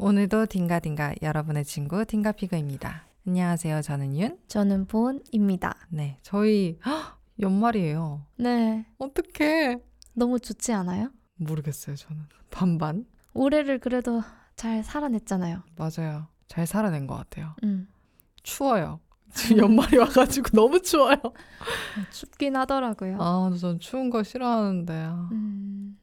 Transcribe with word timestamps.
오늘도 0.00 0.46
딩가딩가 0.46 1.14
여러분의 1.22 1.64
친구 1.64 2.04
딩가피그입니다. 2.04 3.04
안녕하세요. 3.26 3.82
저는 3.82 4.16
윤. 4.16 4.38
저는 4.46 4.86
본입니다. 4.86 5.74
네, 5.88 6.18
저희 6.22 6.78
헉, 6.86 7.18
연말이에요. 7.40 8.24
네. 8.36 8.86
어떡해. 8.98 9.80
너무 10.14 10.38
좋지 10.38 10.72
않아요? 10.72 11.10
모르겠어요. 11.36 11.96
저는 11.96 12.22
반반. 12.48 13.06
올해를 13.34 13.80
그래도 13.80 14.22
잘 14.54 14.84
살아냈잖아요. 14.84 15.64
맞아요. 15.76 16.28
잘 16.46 16.64
살아낸 16.64 17.08
것 17.08 17.16
같아요. 17.16 17.56
음. 17.64 17.88
추워요. 18.44 19.00
지금 19.34 19.58
연말이 19.64 19.98
와가지고 19.98 20.50
너무 20.50 20.80
추워요. 20.80 21.16
춥긴 22.12 22.56
하더라고요. 22.56 23.18
아, 23.20 23.50
전 23.60 23.80
추운 23.80 24.10
거 24.10 24.22
싫어하는데. 24.22 24.92
음. 25.32 25.98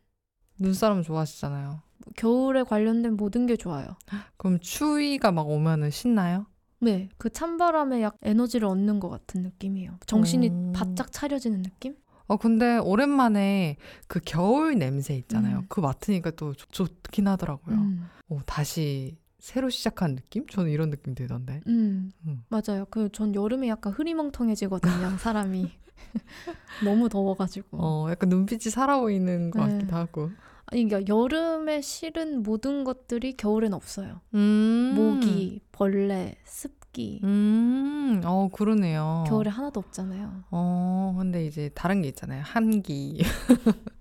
눈사람 0.60 1.02
좋아하시잖아요. 1.02 1.82
겨울에 2.16 2.64
관련된 2.64 3.16
모든 3.18 3.46
게 3.46 3.56
좋아요. 3.56 3.96
그럼 4.38 4.60
추위가 4.60 5.32
막 5.32 5.50
오면은 5.50 5.90
신나요? 5.92 6.46
네. 6.80 7.10
그 7.18 7.30
찬바람에 7.32 8.02
약 8.02 8.16
에너지를 8.22 8.68
얻는 8.68 9.00
것 9.00 9.10
같은 9.10 9.42
느낌이에요. 9.44 9.98
정신이 10.06 10.50
오. 10.50 10.72
바짝 10.74 11.12
차려지는 11.12 11.62
느낌? 11.64 11.96
어, 12.28 12.38
근데 12.38 12.78
오랜만에 12.78 13.78
그 14.08 14.20
겨울 14.24 14.78
냄새 14.78 15.16
있잖아요. 15.16 15.60
음. 15.60 15.66
그거 15.70 15.82
맡으니까 15.88 16.32
또 16.32 16.54
좋- 16.54 16.72
좋긴 16.72 17.28
하더라고요. 17.28 17.76
음. 17.76 18.08
어, 18.30 18.40
다시 18.46 19.18
새로 19.40 19.70
시작한 19.70 20.16
느낌? 20.16 20.48
저는 20.48 20.72
이런 20.72 20.90
느낌 20.90 21.14
들던데. 21.16 21.62
음. 21.68 22.12
음. 22.26 22.44
맞아요. 22.50 22.86
그 22.90 23.10
전 23.12 23.36
여름에 23.36 23.68
약간 23.68 23.94
흐리멍텅해지거든요. 23.94 25.18
사람이. 25.22 25.72
너무 26.84 27.10
더워가지고. 27.10 27.78
어, 27.80 28.10
약간 28.12 28.30
눈빛이 28.30 28.72
살아 28.72 29.00
보이는 29.00 29.52
것 29.52 29.66
네. 29.66 29.74
같기도 29.74 29.96
하고. 29.96 30.32
아니, 30.68 30.88
그러니까 30.88 31.14
여름에 31.14 31.82
실은 31.82 32.42
모든 32.44 32.84
것들이 32.84 33.38
겨울엔 33.38 33.74
없어요. 33.74 34.22
음. 34.34 34.94
모기, 34.96 35.62
벌레, 35.72 36.36
습기. 36.44 37.20
음, 37.24 38.22
어, 38.26 38.50
그러네요. 38.52 39.26
겨울에 39.28 39.50
하나도 39.50 39.80
없잖아요. 39.80 40.44
어, 40.50 41.16
근데 41.18 41.46
이제 41.46 41.70
다른 41.76 42.02
게 42.02 42.08
있잖아요. 42.10 42.42
한기. 42.44 43.22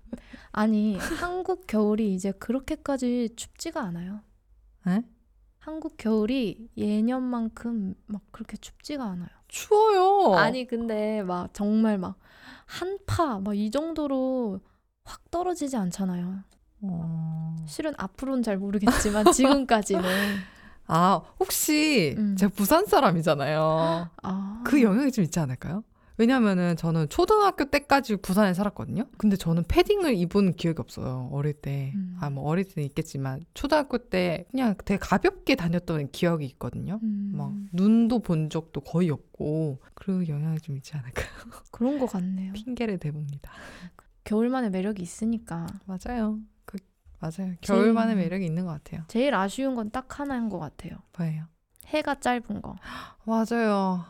아니, 0.51 0.95
한국 0.97 1.67
겨울이 1.67 2.13
이제 2.13 2.31
그렇게까지 2.31 3.29
춥지가 3.35 3.81
않아요. 3.81 4.21
에? 4.87 5.01
한국 5.59 5.97
겨울이 5.97 6.69
예년만큼 6.77 7.95
막 8.07 8.21
그렇게 8.31 8.55
춥지가 8.57 9.03
않아요. 9.03 9.27
추워요. 9.47 10.35
아니, 10.35 10.65
근데 10.65 11.21
막 11.23 11.53
정말 11.53 11.97
막 11.97 12.17
한파 12.65 13.39
막 13.39 13.53
이 13.55 13.69
정도로 13.71 14.61
확 15.03 15.29
떨어지지 15.31 15.75
않잖아요. 15.77 16.43
어. 16.81 17.55
실은 17.67 17.93
앞으로는 17.97 18.43
잘 18.43 18.57
모르겠지만 18.57 19.31
지금까지는 19.31 20.03
아, 20.87 21.21
혹시 21.39 22.15
음. 22.17 22.35
제가 22.35 22.51
부산 22.55 22.85
사람이잖아요. 22.85 24.09
아, 24.21 24.63
그 24.65 24.81
영향이 24.81 25.11
좀 25.11 25.23
있지 25.23 25.39
않을까요? 25.39 25.83
왜냐면은 26.17 26.77
저는 26.77 27.09
초등학교 27.09 27.65
때까지 27.65 28.15
부산에 28.17 28.53
살았거든요. 28.53 29.05
근데 29.17 29.35
저는 29.35 29.63
패딩을 29.67 30.15
입은 30.15 30.53
기억이 30.53 30.79
없어요. 30.79 31.29
어릴 31.33 31.53
때. 31.53 31.91
음. 31.95 32.17
아, 32.21 32.29
뭐 32.29 32.45
어릴 32.45 32.63
때는 32.63 32.87
있겠지만 32.87 33.43
초등학교 33.53 33.97
때 33.97 34.45
그냥 34.51 34.75
되게 34.85 34.97
가볍게 34.97 35.55
다녔던 35.55 36.11
기억이 36.11 36.45
있거든요. 36.45 36.99
음, 37.03 37.33
막 37.35 37.51
눈도 37.73 38.19
본 38.19 38.49
적도 38.49 38.79
거의 38.79 39.09
없고 39.09 39.79
그 39.93 40.25
영향이 40.29 40.59
좀 40.59 40.77
있지 40.77 40.95
않을까요? 40.95 41.27
그런 41.71 41.99
것 41.99 42.05
같네요. 42.05 42.53
핑계를 42.55 42.97
대봅니다. 42.97 43.51
겨울만의 44.23 44.69
매력이 44.69 45.01
있으니까 45.01 45.67
맞아요. 45.85 46.39
그 47.19 47.25
맞아요. 47.25 47.53
겨울만의 47.61 48.15
매력이 48.15 48.45
있는 48.45 48.65
것 48.65 48.71
같아요. 48.71 49.03
제일 49.07 49.33
아쉬운 49.35 49.75
건 49.75 49.89
딱 49.89 50.19
하나인 50.19 50.49
것 50.49 50.59
같아요. 50.59 50.97
뭐예요? 51.17 51.45
해가 51.87 52.19
짧은 52.19 52.61
거. 52.61 52.75
맞아요. 53.25 54.03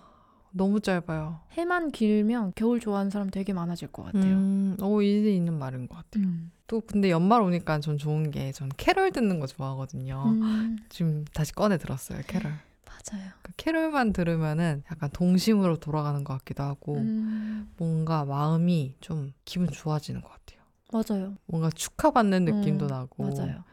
너무 0.52 0.80
짧아요. 0.80 1.42
해만 1.52 1.92
길면 1.92 2.54
겨울 2.56 2.80
좋아하는 2.80 3.12
사람 3.12 3.30
되게 3.30 3.52
많아질 3.54 3.90
것 3.90 4.04
같아요. 4.04 4.38
음, 4.38 4.78
오 4.82 5.02
일리 5.02 5.36
있는 5.36 5.58
말인 5.60 5.88
것 5.88 5.96
같아요. 5.98 6.24
음. 6.24 6.52
또 6.68 6.82
근데 6.82 7.12
연말 7.12 7.42
오니까 7.42 7.80
전 7.80 7.98
좋은 7.98 8.32
게 8.32 8.52
전 8.54 8.70
캐럴 8.78 9.12
듣는 9.12 9.40
거 9.40 9.48
좋아하거든요. 9.48 10.24
음, 10.26 10.78
지금 10.90 11.26
다시 11.34 11.52
꺼내 11.54 11.78
들었어요 11.78 12.22
캐럴. 12.26 12.54
맞아요. 12.86 13.30
그 13.42 13.52
캐럴만 13.58 14.14
들으면은 14.14 14.84
약간 14.92 15.10
동심으로 15.12 15.78
돌아가는 15.78 16.24
것 16.24 16.38
같기도 16.40 16.64
하고 16.64 16.96
음, 16.96 17.70
뭔가 17.78 18.24
마음이 18.26 18.96
좀 19.02 19.34
기분 19.44 19.68
좋아지는 19.70 20.22
것 20.22 20.30
같아요. 20.30 20.55
맞아요. 20.92 21.36
뭔가 21.46 21.70
축하받는 21.70 22.46
느낌도 22.46 22.86
음, 22.86 22.88
나고 22.88 23.24
맞아요. 23.24 23.64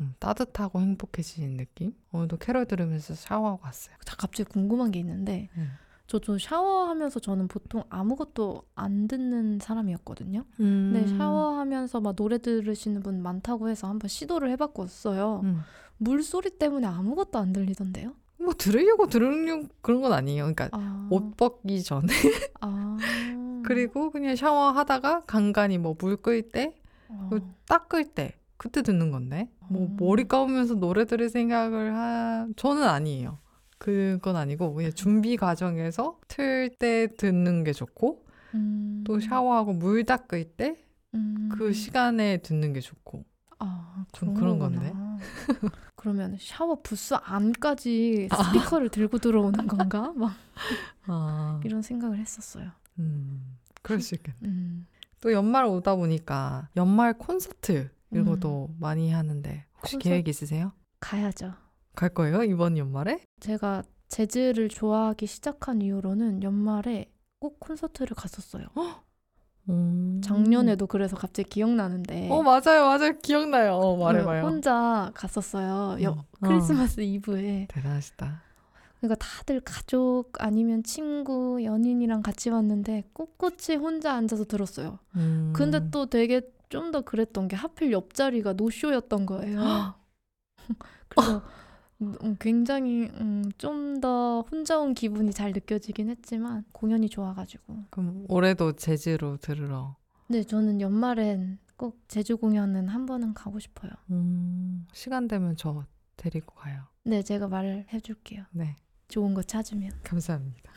음, 0.00 0.14
따뜻하고 0.18 0.80
행복해지는 0.80 1.56
느낌. 1.56 1.94
오늘도 2.12 2.38
캐럴 2.38 2.66
들으면서 2.66 3.14
샤워하고 3.14 3.60
왔어요. 3.64 3.94
자, 4.04 4.16
갑자기 4.16 4.48
궁금한 4.50 4.90
게 4.90 5.00
있는데 5.00 5.48
음. 5.56 5.70
저도 6.06 6.38
샤워하면서 6.38 7.20
저는 7.20 7.48
보통 7.48 7.84
아무것도 7.88 8.64
안 8.74 9.08
듣는 9.08 9.58
사람이었거든요. 9.60 10.44
음. 10.60 10.90
근데 10.92 11.16
샤워하면서 11.16 12.00
막 12.00 12.16
노래 12.16 12.38
들으시는 12.38 13.02
분 13.02 13.22
많다고 13.22 13.68
해서 13.68 13.88
한번 13.88 14.08
시도를 14.08 14.50
해봤었어요. 14.50 15.40
음. 15.44 15.60
물소리 15.98 16.58
때문에 16.58 16.86
아무것도 16.86 17.38
안 17.38 17.52
들리던데요? 17.52 18.12
뭐 18.38 18.54
들으려고 18.54 19.06
들으려고 19.06 19.68
그런 19.80 20.00
건 20.02 20.12
아니에요. 20.12 20.42
그러니까 20.44 20.68
아, 20.72 21.08
옷 21.10 21.36
벗기 21.36 21.82
전에 21.82 22.08
아, 22.60 22.96
그리고 23.62 24.10
그냥 24.10 24.36
샤워하다가 24.36 25.22
간간히 25.26 25.78
뭐물끌 25.78 26.50
때, 26.50 26.74
어, 27.08 27.28
그 27.30 27.40
닦을 27.66 28.04
때 28.14 28.34
그때 28.56 28.82
듣는 28.82 29.10
건데 29.10 29.48
뭐 29.68 29.86
음. 29.86 29.96
머리 29.98 30.28
감으면서 30.28 30.74
노래 30.74 31.04
들을 31.04 31.28
생각을 31.28 31.94
하 31.94 32.46
저는 32.56 32.84
아니에요. 32.84 33.38
그건 33.78 34.36
아니고 34.36 34.74
그냥 34.74 34.92
준비 34.92 35.36
과정에서 35.36 36.18
틀 36.28 36.70
때 36.78 37.08
듣는 37.16 37.64
게 37.64 37.72
좋고 37.72 38.24
음, 38.54 39.02
또 39.04 39.18
샤워하고 39.18 39.72
물 39.72 40.04
닦을 40.04 40.44
때그 40.56 40.76
음, 41.14 41.72
시간에 41.72 42.38
듣는 42.38 42.72
게 42.72 42.80
좋고 42.80 43.24
아, 43.58 44.04
좀 44.12 44.34
그런 44.34 44.58
거구나. 44.58 45.18
그러면 45.96 46.36
샤워 46.40 46.80
부스 46.82 47.14
안까지 47.14 48.28
스피커를 48.30 48.88
들고 48.88 49.18
들어오는 49.18 49.66
건가? 49.66 50.12
막 50.16 50.34
아, 51.06 51.60
이런 51.64 51.82
생각을 51.82 52.18
했었어요. 52.18 52.70
음, 52.98 53.58
그럴 53.82 54.00
수 54.00 54.14
있겠네. 54.14 54.38
음. 54.44 54.86
또 55.20 55.32
연말 55.32 55.64
오다 55.66 55.94
보니까 55.96 56.68
연말 56.76 57.16
콘서트 57.16 57.90
이런 58.10 58.26
음. 58.26 58.32
것도 58.34 58.74
많이 58.78 59.10
하는데 59.12 59.64
혹시 59.78 59.96
콘서트? 59.96 60.08
계획 60.08 60.28
있으세요? 60.28 60.72
가야죠. 61.00 61.54
갈 61.94 62.08
거예요 62.08 62.42
이번 62.42 62.76
연말에? 62.78 63.20
제가 63.40 63.82
재즈를 64.08 64.68
좋아하기 64.68 65.26
시작한 65.26 65.80
이후로는 65.82 66.42
연말에 66.42 67.06
꼭 67.38 67.60
콘서트를 67.60 68.14
갔었어요. 68.16 68.66
음. 69.68 70.20
작년에도 70.24 70.86
그래서 70.86 71.16
갑자기 71.16 71.48
기억나는데 71.48 72.28
어 72.30 72.42
맞아요 72.42 72.86
맞아요 72.86 73.12
기억나요. 73.22 73.74
어, 73.74 73.96
그 73.96 74.02
말해봐요. 74.02 74.42
혼자 74.44 75.10
갔었어요. 75.14 76.02
여- 76.02 76.12
음. 76.12 76.18
어. 76.18 76.24
크리스마스 76.48 77.00
이브에. 77.00 77.68
대단하시다. 77.70 78.42
그러니까 79.02 79.16
다들 79.16 79.60
가족 79.60 80.30
아니면 80.38 80.84
친구, 80.84 81.58
연인이랑 81.64 82.22
같이 82.22 82.50
왔는데 82.50 83.02
꿋꿋이 83.12 83.76
혼자 83.76 84.14
앉아서 84.14 84.44
들었어요. 84.44 85.00
음. 85.16 85.52
근데 85.54 85.90
또 85.90 86.06
되게 86.06 86.40
좀 86.68 86.92
더 86.92 87.02
그랬던 87.02 87.48
게 87.48 87.56
하필 87.56 87.92
옆자리가 87.92 88.54
노쇼였던 88.54 89.26
거예요. 89.26 89.94
그래서 91.08 91.42
음, 92.00 92.36
굉장히 92.40 93.10
좀더 93.58 94.44
혼자 94.50 94.78
온 94.78 94.94
기분이 94.94 95.32
잘 95.32 95.52
느껴지긴 95.52 96.08
했지만 96.08 96.64
공연이 96.72 97.08
좋아가지고. 97.08 97.84
그럼 97.90 98.24
올해도 98.28 98.76
제주로 98.76 99.36
들으러. 99.36 99.96
네, 100.28 100.44
저는 100.44 100.80
연말엔 100.80 101.58
꼭 101.76 102.00
제주 102.08 102.36
공연은 102.36 102.88
한 102.88 103.04
번은 103.04 103.34
가고 103.34 103.58
싶어요. 103.58 103.90
음, 104.10 104.86
시간 104.92 105.28
되면 105.28 105.56
저 105.56 105.84
데리고 106.16 106.54
가요. 106.54 106.84
네, 107.04 107.22
제가 107.22 107.48
말을 107.48 107.86
해줄게요. 107.92 108.44
네 108.52 108.76
좋은 109.12 109.34
거 109.34 109.42
찾으면. 109.42 109.90
감사합니다. 110.02 110.72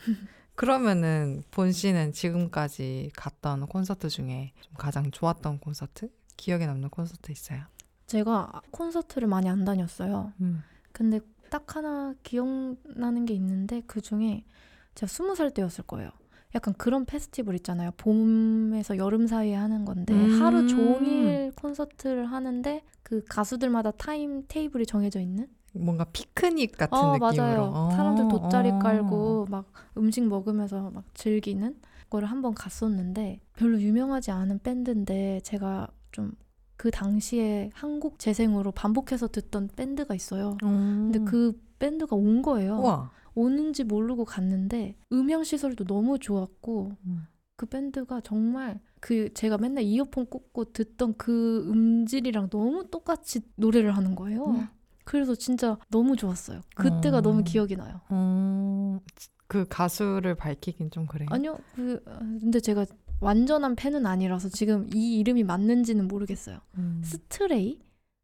그러면은 0.54 1.42
본 1.50 1.72
씨는 1.72 2.12
지금까지 2.12 3.10
갔던 3.16 3.66
콘서트 3.66 4.08
중에 4.08 4.52
좀 4.60 4.74
가장 4.76 5.10
좋았던 5.10 5.58
콘서트? 5.58 6.10
기억에 6.36 6.66
남는 6.66 6.90
콘서트 6.90 7.32
있어요? 7.32 7.62
제가 8.06 8.60
콘서트를 8.70 9.26
많이 9.26 9.48
안 9.48 9.64
다녔어요. 9.64 10.32
음. 10.40 10.62
근데 10.92 11.20
딱 11.50 11.76
하나 11.76 12.14
기억나는 12.22 13.24
게 13.24 13.34
있는데 13.34 13.82
그 13.86 14.00
중에 14.00 14.44
제가 14.94 15.08
스무 15.08 15.34
살 15.34 15.50
때였을 15.50 15.84
거예요. 15.84 16.10
약간 16.54 16.74
그런 16.74 17.04
페스티벌 17.04 17.54
있잖아요. 17.56 17.90
봄에서 17.96 18.96
여름 18.98 19.26
사이에 19.26 19.54
하는 19.54 19.84
건데 19.84 20.14
음. 20.14 20.42
하루 20.42 20.66
종일 20.68 21.52
콘서트를 21.56 22.26
하는데 22.26 22.82
그 23.02 23.22
가수들마다 23.28 23.92
타임 23.92 24.44
테이블이 24.46 24.86
정해져 24.86 25.20
있는? 25.20 25.48
뭔가 25.80 26.04
피크닉 26.04 26.76
같은 26.76 26.98
어 26.98 27.12
느낌으로. 27.18 27.36
맞아요. 27.36 27.72
어, 27.74 27.90
사람들 27.90 28.28
돗자리 28.28 28.70
어. 28.70 28.78
깔고 28.78 29.46
막 29.48 29.72
음식 29.96 30.26
먹으면서 30.26 30.90
막 30.90 31.04
즐기는 31.14 31.76
거를 32.10 32.30
한번 32.30 32.54
갔었는데 32.54 33.40
별로 33.56 33.80
유명하지 33.80 34.30
않은 34.30 34.60
밴드인데 34.60 35.40
제가 35.42 35.88
좀 36.12 36.32
그 36.76 36.90
당시에 36.90 37.70
한국 37.74 38.18
재생으로 38.18 38.70
반복해서 38.72 39.28
듣던 39.28 39.70
밴드가 39.76 40.14
있어요. 40.14 40.56
근데 40.60 41.18
근데 41.18 41.30
그 41.30 41.60
밴드가 41.78 42.14
온 42.16 42.42
거예요. 42.42 42.78
우와. 42.78 43.10
오는지 43.34 43.84
모르고 43.84 44.24
갔는데 44.24 44.96
음향 45.12 45.44
시설도 45.44 45.84
너무 45.84 46.18
좋았고 46.18 46.96
음. 47.04 47.26
그 47.56 47.66
밴드가 47.66 48.20
정말 48.20 48.80
그 49.00 49.32
제가 49.34 49.58
맨날 49.58 49.84
이어폰 49.84 50.26
꽂고 50.26 50.72
듣던 50.72 51.14
그 51.16 51.66
음질이랑 51.68 52.50
너무 52.50 52.88
똑같이 52.90 53.40
노래를 53.56 53.96
하는 53.96 54.14
거예요. 54.14 54.46
음. 54.46 54.68
그래서 55.06 55.36
진짜 55.36 55.78
너무 55.88 56.16
좋았어요. 56.16 56.60
그때가 56.74 57.18
어. 57.18 57.20
너무 57.20 57.44
기억이 57.44 57.76
나요. 57.76 58.00
어, 58.08 58.98
그 59.46 59.64
가수를 59.68 60.34
밝히긴 60.34 60.90
좀 60.90 61.06
그래요. 61.06 61.28
아니요, 61.30 61.58
그 61.76 62.02
아, 62.06 62.18
근데 62.18 62.58
제가 62.58 62.84
완전한 63.20 63.76
팬은 63.76 64.04
아니라서 64.04 64.48
지금 64.48 64.90
이 64.92 65.18
이름이 65.20 65.44
맞는지는 65.44 66.08
모르겠어요. 66.08 66.58
음. 66.76 67.00
스트레이? 67.04 67.80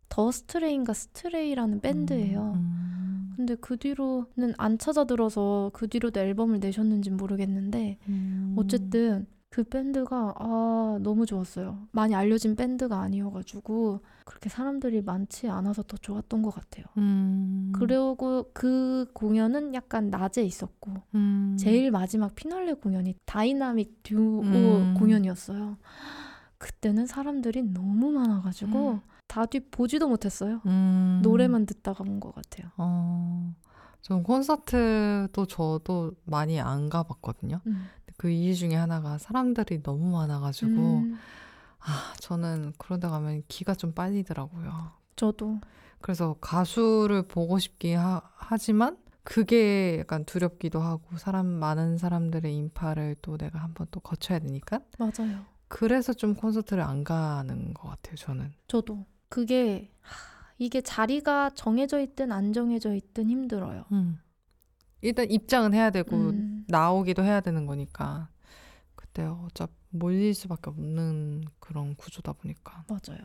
더 0.08 0.32
스트레인가 0.32 0.92
스트레이라는 0.92 1.80
밴드예요. 1.80 2.52
음. 2.56 3.32
근데 3.36 3.54
그 3.54 3.76
뒤로는 3.76 4.54
안 4.58 4.76
찾아 4.76 5.04
들어서 5.04 5.70
그 5.72 5.86
뒤로도 5.88 6.18
앨범을 6.18 6.58
내셨는지 6.58 7.10
모르겠는데 7.10 7.98
음. 8.08 8.54
어쨌든 8.58 9.26
그 9.52 9.64
밴드가 9.64 10.34
아 10.38 10.98
너무 11.02 11.26
좋았어요. 11.26 11.86
많이 11.92 12.14
알려진 12.14 12.56
밴드가 12.56 13.00
아니어가지고 13.00 14.00
그렇게 14.24 14.48
사람들이 14.48 15.02
많지 15.02 15.46
않아서 15.50 15.82
더 15.82 15.98
좋았던 15.98 16.40
것 16.40 16.54
같아요. 16.54 16.86
음. 16.96 17.70
그리고 17.74 18.48
그 18.54 19.10
공연은 19.12 19.74
약간 19.74 20.08
낮에 20.08 20.42
있었고 20.42 20.92
음. 21.14 21.54
제일 21.60 21.90
마지막 21.90 22.34
피날레 22.34 22.72
공연이 22.74 23.14
다이나믹 23.26 24.02
듀오 24.02 24.40
음. 24.40 24.94
공연이었어요. 24.98 25.76
그때는 26.56 27.04
사람들이 27.04 27.62
너무 27.62 28.10
많아가지고 28.10 28.90
음. 28.92 29.00
다뒤 29.28 29.60
보지도 29.60 30.08
못했어요. 30.08 30.62
음. 30.64 31.20
노래만 31.22 31.66
듣다가 31.66 32.04
본것 32.04 32.34
같아요. 32.34 32.70
어. 32.78 33.54
전 34.00 34.22
콘서트도 34.24 35.46
저도 35.46 36.12
많이 36.24 36.58
안 36.58 36.88
가봤거든요. 36.88 37.60
음. 37.66 37.86
그 38.22 38.30
이유 38.30 38.54
중에 38.54 38.76
하나가 38.76 39.18
사람들이 39.18 39.82
너무 39.82 40.12
많아가지고 40.12 40.70
음, 40.70 41.18
아 41.80 42.14
저는 42.20 42.72
그런데 42.78 43.08
가면 43.08 43.42
기가 43.48 43.74
좀 43.74 43.92
빨리더라고요. 43.94 44.92
저도 45.16 45.58
그래서 46.00 46.36
가수를 46.40 47.22
보고 47.26 47.58
싶긴 47.58 47.98
하, 47.98 48.22
하지만 48.36 48.96
그게 49.24 49.98
약간 49.98 50.24
두렵기도 50.24 50.78
하고 50.78 51.18
사람 51.18 51.46
많은 51.46 51.98
사람들의 51.98 52.54
인파를 52.54 53.16
또 53.22 53.36
내가 53.36 53.58
한번 53.58 53.88
또 53.90 53.98
거쳐야 53.98 54.38
되니까 54.38 54.78
맞아요. 55.00 55.44
그래서 55.66 56.12
좀 56.12 56.36
콘서트를 56.36 56.80
안 56.80 57.02
가는 57.02 57.74
것 57.74 57.88
같아요 57.88 58.14
저는. 58.14 58.52
저도 58.68 59.04
그게 59.28 59.90
하, 60.00 60.14
이게 60.58 60.80
자리가 60.80 61.50
정해져 61.56 61.98
있든 61.98 62.30
안 62.30 62.52
정해져 62.52 62.94
있든 62.94 63.28
힘들어요. 63.28 63.84
음. 63.90 64.20
일단 65.02 65.30
입장은 65.30 65.74
해야 65.74 65.90
되고 65.90 66.16
음, 66.16 66.64
나오기도 66.68 67.22
해야 67.22 67.40
되는 67.40 67.66
거니까 67.66 68.28
그때 68.94 69.24
어차피 69.24 69.72
몰릴 69.90 70.32
수밖에 70.34 70.70
없는 70.70 71.44
그런 71.60 71.94
구조다 71.96 72.32
보니까 72.32 72.84
맞아요. 72.88 73.22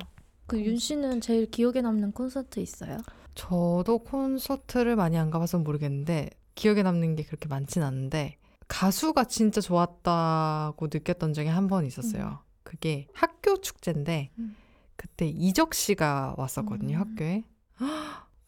그 0.47 0.57
윤 0.59 0.77
씨는 0.77 1.21
제일 1.21 1.49
기억에 1.49 1.81
남는 1.81 2.11
콘서트 2.13 2.59
있어요? 2.59 2.97
저도 3.35 3.99
콘서트를 3.99 4.95
많이 4.95 5.17
안 5.17 5.29
가봐서 5.29 5.59
모르겠는데 5.59 6.29
기억에 6.55 6.83
남는 6.83 7.15
게 7.15 7.23
그렇게 7.23 7.47
많진 7.47 7.83
않은데 7.83 8.37
가수가 8.67 9.25
진짜 9.25 9.61
좋았다고 9.61 10.87
느꼈던 10.91 11.33
적이 11.33 11.49
한 11.49 11.67
번 11.67 11.85
있었어요. 11.85 12.39
그게 12.63 13.07
학교 13.13 13.57
축제인데 13.61 14.31
음. 14.39 14.55
그때 14.97 15.27
이적 15.27 15.73
씨가 15.73 16.35
왔었거든요 16.37 16.97
음. 16.97 17.01
학교에. 17.01 17.43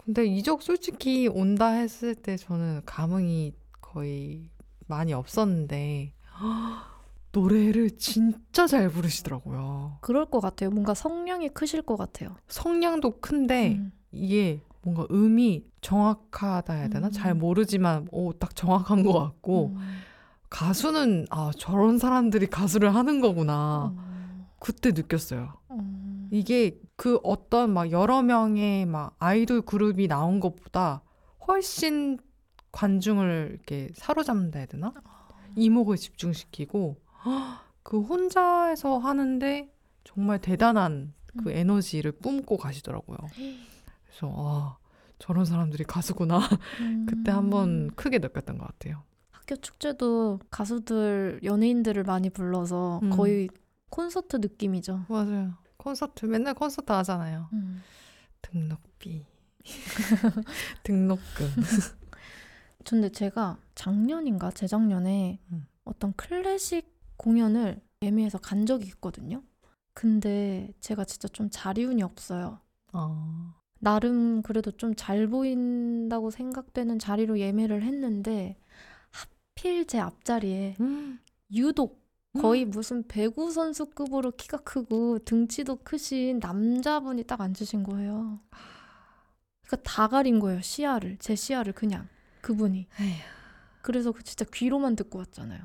근데 0.10 0.26
이적 0.26 0.64
솔직히 0.64 1.28
온다 1.28 1.68
했을 1.68 2.16
때 2.16 2.36
저는 2.36 2.82
감흥이 2.84 3.54
거의 3.80 4.50
많이 4.88 5.14
없었는데 5.14 6.16
노래를 7.32 7.92
진짜 7.92 8.66
잘 8.66 8.90
부르시더라고요. 8.90 10.00
그럴 10.02 10.26
것 10.26 10.40
같아요. 10.40 10.72
뭔가 10.72 10.96
성량이 10.96 11.50
크실 11.50 11.84
것 11.84 11.96
같아요. 11.96 12.36
성량도 12.48 13.20
큰데 13.20 13.74
음. 13.74 13.92
이게 14.12 14.64
뭔가 14.82 15.06
음이 15.12 15.66
정확하다 15.82 16.74
해야 16.74 16.88
되나? 16.88 17.10
음. 17.10 17.12
잘 17.12 17.36
모르지만 17.36 18.08
오, 18.10 18.34
딱 18.34 18.56
정확한 18.56 19.04
것 19.04 19.14
같고 19.14 19.74
음. 19.76 20.02
가수는 20.50 21.28
아 21.30 21.52
저런 21.56 22.00
사람들이 22.00 22.48
가수를 22.48 22.96
하는 22.96 23.22
거구나. 23.22 23.94
어, 23.96 24.48
그때 24.58 24.90
느꼈어요. 24.90 25.54
어. 25.68 26.28
이게 26.32 26.80
그 27.00 27.18
어떤 27.24 27.72
막 27.72 27.92
여러 27.92 28.22
명의 28.22 28.86
막 28.86 29.16
아이돌 29.20 29.62
그룹이 29.62 30.10
나온 30.10 30.42
것보다 30.42 31.02
훨씬 31.48 32.20
관중을 32.74 33.52
이렇게 33.54 33.88
사로잡는다 33.94 34.60
해야 34.60 34.66
되나? 34.66 34.94
이목을 35.56 35.96
집중시키고 35.96 36.98
그 37.84 38.02
혼자서 38.02 38.98
하는데 38.98 39.72
정말 40.04 40.40
대단한 40.42 41.14
그 41.38 41.52
음. 41.52 41.56
에너지를 41.56 42.12
뿜고 42.12 42.58
가시더라고요. 42.58 43.18
그래서 44.04 44.34
아 44.36 44.78
저런 45.20 45.46
사람들이 45.46 45.86
가수구나. 45.86 46.42
그때 47.08 47.32
음. 47.32 47.38
한번 47.38 47.92
크게 47.96 48.20
느꼈던 48.20 48.58
것 48.58 48.68
같아요. 48.68 49.04
학교 49.32 49.56
축제도 49.56 50.42
가수들 50.52 51.40
연예인들을 51.46 52.04
많이 52.04 52.30
불러서 52.30 53.00
음. 53.04 53.10
거의 53.12 53.48
콘서트 53.90 54.36
느낌이죠. 54.36 55.06
맞아요. 55.08 55.54
콘서트 55.80 56.26
맨날 56.26 56.54
콘서트 56.54 56.92
하잖아요. 56.92 57.50
음. 57.54 57.82
등록비, 58.42 59.26
등록금. 60.84 61.48
근데 62.86 63.10
제가 63.10 63.58
작년인가 63.76 64.52
재작년에 64.52 65.40
음. 65.52 65.66
어떤 65.86 66.14
클래식 66.14 66.94
공연을 67.18 67.82
예매해서 68.02 68.38
간 68.38 68.66
적이 68.66 68.88
있거든요. 68.88 69.42
근데 69.94 70.72
제가 70.80 71.04
진짜 71.06 71.28
좀 71.28 71.50
자리운이 71.52 72.04
없어요. 72.04 72.60
어. 72.94 73.54
나름 73.80 74.42
그래도 74.42 74.72
좀 74.72 74.96
잘 74.96 75.28
보인다고 75.28 76.32
생각되는 76.32 77.00
자리로 77.00 77.40
예매를 77.40 77.84
했는데 77.84 78.58
하필 79.12 79.86
제 79.88 80.00
앞자리에 80.00 80.76
음. 80.80 81.20
유독 81.52 81.99
거의 82.38 82.66
무슨 82.66 83.08
배구 83.08 83.52
선수급으로 83.52 84.32
키가 84.32 84.58
크고 84.58 85.20
등치도 85.20 85.78
크신 85.78 86.40
남자분이 86.40 87.24
딱 87.24 87.42
앉으신 87.42 87.84
거예요. 87.84 88.40
그러니까 89.66 89.90
다 89.90 90.08
가린 90.08 90.40
거예요. 90.40 90.62
시야를 90.62 91.18
제 91.20 91.36
시야를 91.36 91.74
그냥 91.74 92.08
그분이. 92.42 92.88
에휴. 93.00 93.16
그래서 93.82 94.12
그 94.12 94.24
진짜 94.24 94.46
귀로만 94.54 94.96
듣고 94.96 95.20
왔잖아요. 95.20 95.62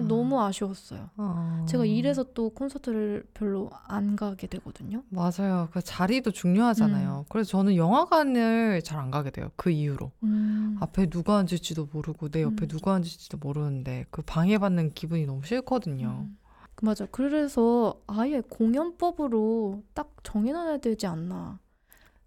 너무 0.00 0.40
아쉬웠어요. 0.42 1.10
어. 1.16 1.66
제가 1.68 1.84
이래서 1.84 2.24
또 2.34 2.50
콘서트를 2.50 3.24
별로 3.34 3.70
안 3.86 4.16
가게 4.16 4.46
되거든요. 4.46 5.02
맞아요. 5.10 5.68
그 5.72 5.82
자리도 5.82 6.30
중요하잖아요. 6.30 7.26
그래서 7.28 7.50
저는 7.50 7.76
영화관을 7.76 8.80
잘 8.82 8.98
안 9.02 9.10
가게 9.10 9.30
돼요. 9.30 9.50
그 9.56 9.70
이후로. 9.70 10.12
음, 10.22 10.76
앞에 10.80 11.06
누가 11.06 11.36
앉을지도 11.38 11.88
모르고 11.92 12.28
내 12.30 12.42
옆에 12.42 12.66
음. 12.66 12.68
누가 12.68 12.94
앉을지도 12.94 13.38
모르는데 13.38 14.06
그 14.10 14.22
방해받는 14.22 14.92
기분이 14.94 15.26
너무 15.26 15.42
싫거든요. 15.44 16.26
음. 16.26 16.38
그 16.74 16.84
맞아. 16.84 17.06
그래서 17.10 18.00
아예 18.06 18.40
공연법으로 18.40 19.82
딱 19.94 20.14
정해놔야 20.22 20.78
되지 20.78 21.06
않나. 21.06 21.58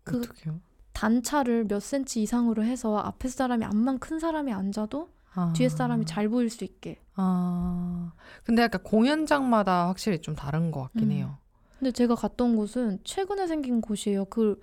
그 0.04 0.18
어떡해요? 0.18 0.60
단차를 0.94 1.66
몇 1.68 1.82
센치 1.82 2.22
이상으로 2.22 2.64
해서 2.64 2.98
앞에 2.98 3.28
사람이 3.28 3.66
암만 3.66 4.00
큰 4.00 4.20
사람이 4.20 4.54
앉아도 4.54 5.10
아. 5.36 5.54
뒤에 5.54 5.70
사람이 5.70 6.06
잘 6.06 6.30
보일 6.30 6.50
수 6.50 6.64
있게. 6.64 7.00
아. 7.16 8.14
근데 8.44 8.62
약간 8.62 8.82
공연장마다 8.84 9.88
확실히 9.88 10.20
좀 10.20 10.36
다른 10.36 10.72
것 10.72 10.82
같긴 10.84 11.04
음. 11.04 11.12
해요. 11.12 11.38
근데 11.80 11.92
제가 11.92 12.16
갔던 12.16 12.56
곳은 12.56 13.00
최근에 13.04 13.48
생긴 13.48 13.82
곳이에요. 13.82 14.26
그 14.26 14.60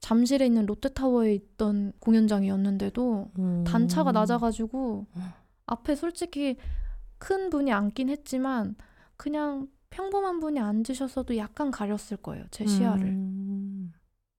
잠실에 0.00 0.44
있는 0.46 0.66
롯데타워에 0.66 1.34
있던 1.34 1.92
공연장이었는데도 2.00 3.30
음. 3.38 3.64
단차가 3.66 4.12
낮아가지고 4.12 5.06
어. 5.14 5.34
앞에 5.66 5.94
솔직히 5.94 6.56
큰 7.18 7.48
분이 7.48 7.72
앉긴 7.72 8.10
했지만 8.10 8.76
그냥 9.16 9.68
평범한 9.90 10.40
분이 10.40 10.58
앉으셨어도 10.58 11.36
약간 11.36 11.70
가렸을 11.70 12.16
거예요. 12.16 12.44
제 12.50 12.66
시야를. 12.66 13.04
음. 13.06 13.43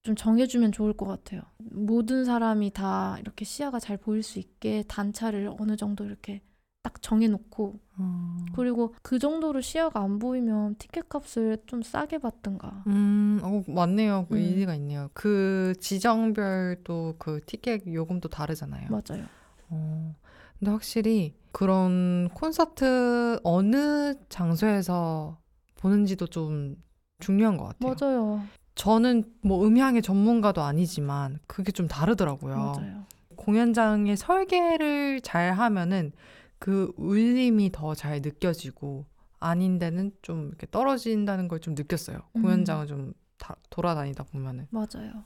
좀 0.06 0.14
정해주면 0.14 0.70
좋을 0.70 0.92
것 0.92 1.04
같아요. 1.06 1.42
모든 1.58 2.24
사람이 2.24 2.70
다 2.70 3.16
이렇게 3.20 3.44
시야가 3.44 3.80
잘 3.80 3.96
보일 3.96 4.22
수 4.22 4.38
있게 4.38 4.84
단차를 4.86 5.52
어느 5.58 5.76
정도 5.76 6.04
이렇게 6.04 6.42
딱 6.82 7.02
정해놓고 7.02 7.80
어. 7.98 8.36
그리고 8.54 8.94
그 9.02 9.18
정도로 9.18 9.60
시야가 9.60 10.00
안 10.00 10.20
보이면 10.20 10.76
티켓 10.78 11.08
값을 11.08 11.58
좀 11.66 11.82
싸게 11.82 12.18
받든가. 12.18 12.84
음, 12.86 13.40
어, 13.42 13.64
맞네요. 13.66 14.26
그 14.30 14.36
음. 14.36 14.40
일리가 14.40 14.76
있네요. 14.76 15.10
그 15.12 15.74
지정별 15.80 16.82
또 16.84 17.16
그 17.18 17.40
티켓 17.44 17.82
요금도 17.92 18.28
다르잖아요. 18.28 18.88
맞아요. 18.88 19.24
어, 19.70 20.14
근데 20.60 20.70
확실히 20.70 21.34
그런 21.50 22.28
콘서트 22.32 23.40
어느 23.42 24.14
장소에서 24.28 25.38
보는지도 25.80 26.28
좀 26.28 26.76
중요한 27.18 27.56
것 27.56 27.64
같아요. 27.80 27.94
맞아요. 28.00 28.42
저는 28.76 29.24
뭐 29.42 29.66
음향의 29.66 30.02
전문가도 30.02 30.62
아니지만 30.62 31.38
그게 31.46 31.72
좀 31.72 31.88
다르더라고요. 31.88 32.54
맞아요. 32.56 33.06
공연장의 33.34 34.16
설계를 34.16 35.20
잘 35.22 35.52
하면은 35.52 36.12
그 36.58 36.92
울림이 36.96 37.72
더 37.72 37.94
잘 37.94 38.20
느껴지고 38.22 39.04
아닌 39.40 39.78
데는 39.78 40.12
좀 40.22 40.48
이렇게 40.48 40.66
떨어진다는 40.70 41.48
걸 41.48 41.58
좀 41.60 41.74
느꼈어요. 41.74 42.18
음. 42.36 42.42
공연장을 42.42 42.86
좀 42.86 43.12
다- 43.38 43.56
돌아다니다 43.70 44.24
보면은. 44.24 44.66
맞아요. 44.70 45.24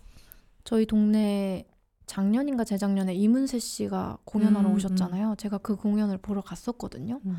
저희 0.64 0.86
동네 0.86 1.66
작년인가 2.06 2.64
재작년에 2.64 3.14
이문세 3.14 3.58
씨가 3.58 4.18
공연하러 4.24 4.68
음, 4.68 4.74
오셨잖아요. 4.74 5.34
제가 5.38 5.58
그 5.58 5.76
공연을 5.76 6.18
보러 6.18 6.40
갔었거든요. 6.40 7.20
음. 7.24 7.36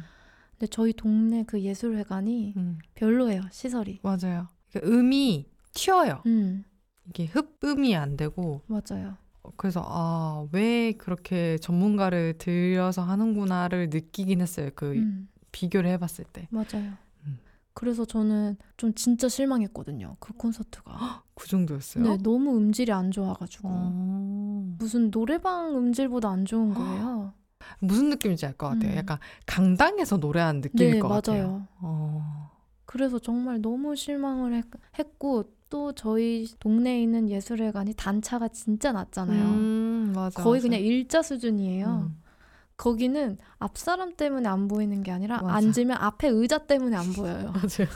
근데 0.52 0.68
저희 0.68 0.94
동네 0.94 1.44
그 1.46 1.62
예술회관이 1.62 2.54
음, 2.58 2.80
별로예요, 2.96 3.42
시설이. 3.52 4.00
맞아요. 4.04 4.48
그러니까 4.72 4.92
음이 4.98 5.46
튀어요. 5.74 6.22
음, 6.26 6.64
이게 7.08 7.26
흡음이 7.26 7.96
안 7.96 8.18
되고 8.18 8.62
맞아요. 8.68 9.18
그래서 9.58 9.84
아 9.86 10.46
왜 10.52 10.94
그렇게 10.94 11.58
전문가를 11.60 12.38
들여서 12.38 13.04
하는구나를 13.04 13.90
느끼긴 13.92 14.42
했어요. 14.42 14.70
그 14.76 14.92
음, 14.94 15.30
비교를 15.52 15.90
해봤을 15.92 16.26
때. 16.34 16.48
맞아요. 16.52 16.94
음. 17.26 17.40
그래서 17.74 18.06
저는 18.06 18.58
좀 18.78 18.94
진짜 18.94 19.30
실망했거든요. 19.30 20.18
그 20.20 20.34
콘서트가. 20.34 21.24
그 21.36 21.48
정도였어요. 21.48 22.04
네, 22.04 22.18
너무 22.18 22.58
음질이 22.58 22.92
안 22.92 23.12
좋아가지고. 23.12 23.68
어... 23.72 24.76
무슨 24.80 25.10
노래방 25.12 25.76
음질보다 25.78 26.30
안 26.30 26.46
좋은 26.46 26.74
거예요. 26.74 27.34
무슨 27.80 28.10
느낌인지 28.10 28.46
알 28.46 28.54
것 28.58 28.68
같아요. 28.70 28.92
음. 28.94 28.98
약간 28.98 29.18
강당에서 29.46 30.18
노래하는 30.18 30.62
느낌일 30.62 30.94
네, 30.94 31.00
것 31.00 31.08
같아요. 31.08 31.48
맞아요. 31.48 31.68
어... 31.80 32.51
그래서 32.92 33.20
정말 33.20 33.62
너무 33.62 33.96
실망을 33.96 34.54
했, 34.54 34.66
했고 35.00 35.46
또 35.70 35.94
저희 35.94 36.46
동네에 36.60 37.02
있는 37.02 37.30
예술회관이 37.30 37.94
단차가 37.94 38.50
진짜 38.50 38.92
낮잖아요. 38.92 39.44
음, 39.44 40.12
맞아, 40.14 40.44
거의 40.44 40.60
맞아. 40.60 40.68
그냥 40.68 40.82
일자 40.82 41.22
수준이에요. 41.22 42.10
음. 42.10 42.22
거기는 42.76 43.38
앞 43.60 43.78
사람 43.78 44.16
때문에 44.16 44.50
안 44.50 44.68
보이는 44.68 45.04
게 45.04 45.12
아니라 45.12 45.42
맞아. 45.42 45.56
앉으면 45.56 45.98
앞에 45.98 46.28
의자 46.28 46.58
때문에 46.66 46.98
안 46.98 47.14
보여요. 47.14 47.54
맞아요. 47.56 47.88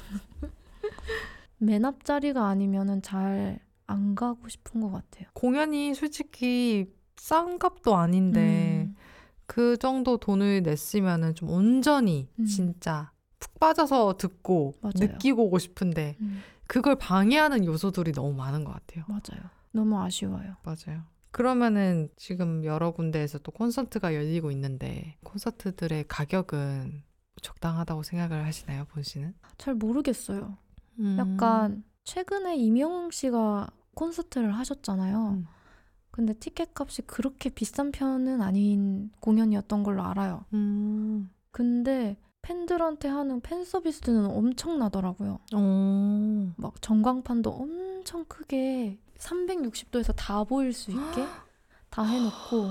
맨 1.58 1.84
앞자리가 1.84 2.48
아니면은 2.48 3.02
잘 3.02 3.66
안 3.88 4.16
가고 4.16 4.48
싶은 4.48 4.82
것 4.82 4.92
같아요. 4.92 5.28
공연이 5.34 5.94
솔직히 5.94 6.92
싼 7.18 7.60
값도 7.60 7.96
아닌데 7.96 8.88
음, 8.90 8.96
그 9.46 9.78
정도 9.78 10.18
돈을 10.18 10.64
냈으면은 10.64 11.36
좀 11.36 11.50
온전히 11.50 12.28
음. 12.40 12.46
진짜 12.46 13.12
푹 13.40 13.60
빠져서 13.60 14.18
듣고 14.18 14.74
맞아요. 14.82 14.94
느끼고 14.98 15.46
오고 15.46 15.60
싶은데 15.60 16.18
음, 16.22 16.42
그걸 16.68 16.96
방해하는 16.96 17.66
요소들이 17.66 18.12
너무 18.12 18.34
많은 18.34 18.64
것 18.64 18.74
같아요. 18.74 19.06
맞아요. 19.08 19.50
너무 19.72 20.00
아쉬워요. 20.00 20.56
맞아요. 20.64 21.04
그러면은 21.32 22.10
지금 22.16 22.64
여러 22.64 22.92
군데에서 22.92 23.40
또 23.40 23.52
콘서트가 23.52 24.16
열리고 24.16 24.52
있는데 24.52 25.18
콘서트들의 25.24 26.06
가격은 26.08 27.04
적당하다고 27.42 28.04
생각을 28.04 28.46
하시나요, 28.46 28.86
본 28.86 29.04
씨는? 29.04 29.34
잘 29.58 29.76
모르겠어요. 29.76 30.58
음. 31.00 31.18
약간 31.20 31.84
최근에 32.06 32.56
이명웅 32.56 33.12
씨가 33.12 33.68
콘서트를 33.96 34.54
하셨잖아요. 34.56 35.30
음. 35.32 35.48
근데 36.12 36.34
티켓 36.34 36.70
값이 36.74 37.02
그렇게 37.02 37.50
비싼 37.50 37.92
편은 37.92 38.42
아닌 38.42 39.12
공연이었던 39.20 39.84
걸로 39.84 40.04
알아요. 40.04 40.46
음. 40.54 41.30
근데 41.52 42.16
팬들한테 42.46 43.08
하는 43.08 43.42
팬 43.42 43.64
서비스는 43.66 44.28
엄청나더라고요. 44.28 45.40
어. 45.56 46.54
막 46.58 46.80
전광판도 46.80 47.50
엄청 47.50 48.24
크게 48.26 49.00
360도에서 49.18 50.14
다 50.16 50.44
보일 50.44 50.72
수 50.72 50.92
있게 50.92 51.26
다 51.90 52.04
해놓고 52.04 52.70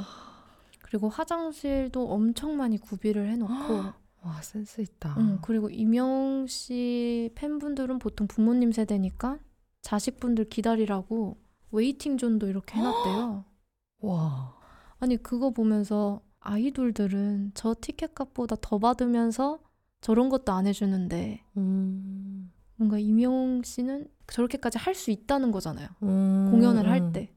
그리고 0.82 1.08
화장실도 1.08 2.08
엄청 2.08 2.56
많이 2.56 2.78
구비를 2.78 3.28
해놓고 3.30 3.50
와 4.22 4.40
센스 4.42 4.80
있다. 4.80 5.16
응, 5.18 5.38
그리고 5.42 5.68
임영웅 5.68 6.46
씨 6.46 7.30
팬분들은 7.34 7.98
보통 7.98 8.28
부모님 8.28 8.70
세대니까 8.70 9.40
자식분들 9.82 10.50
기다리라고 10.50 11.36
waiting 11.72 12.16
zone도 12.16 12.46
이렇게 12.46 12.78
해놨대요. 12.78 13.44
와. 14.02 14.54
아니 15.00 15.16
그거 15.16 15.50
보면서 15.50 16.22
아이돌들은 16.38 17.52
저 17.54 17.74
티켓 17.80 18.14
값보다 18.14 18.56
더 18.60 18.78
받으면서 18.78 19.58
저런 20.04 20.28
것도 20.28 20.52
안 20.52 20.66
해주는데 20.66 21.40
음. 21.56 22.52
뭔가 22.76 22.98
임영웅 22.98 23.62
씨는 23.64 24.06
저렇게까지 24.26 24.76
할 24.76 24.94
수 24.94 25.10
있다는 25.10 25.50
거잖아요. 25.50 25.88
음. 26.02 26.48
공연을 26.50 26.84
음. 26.84 26.90
할 26.90 27.12
때. 27.12 27.30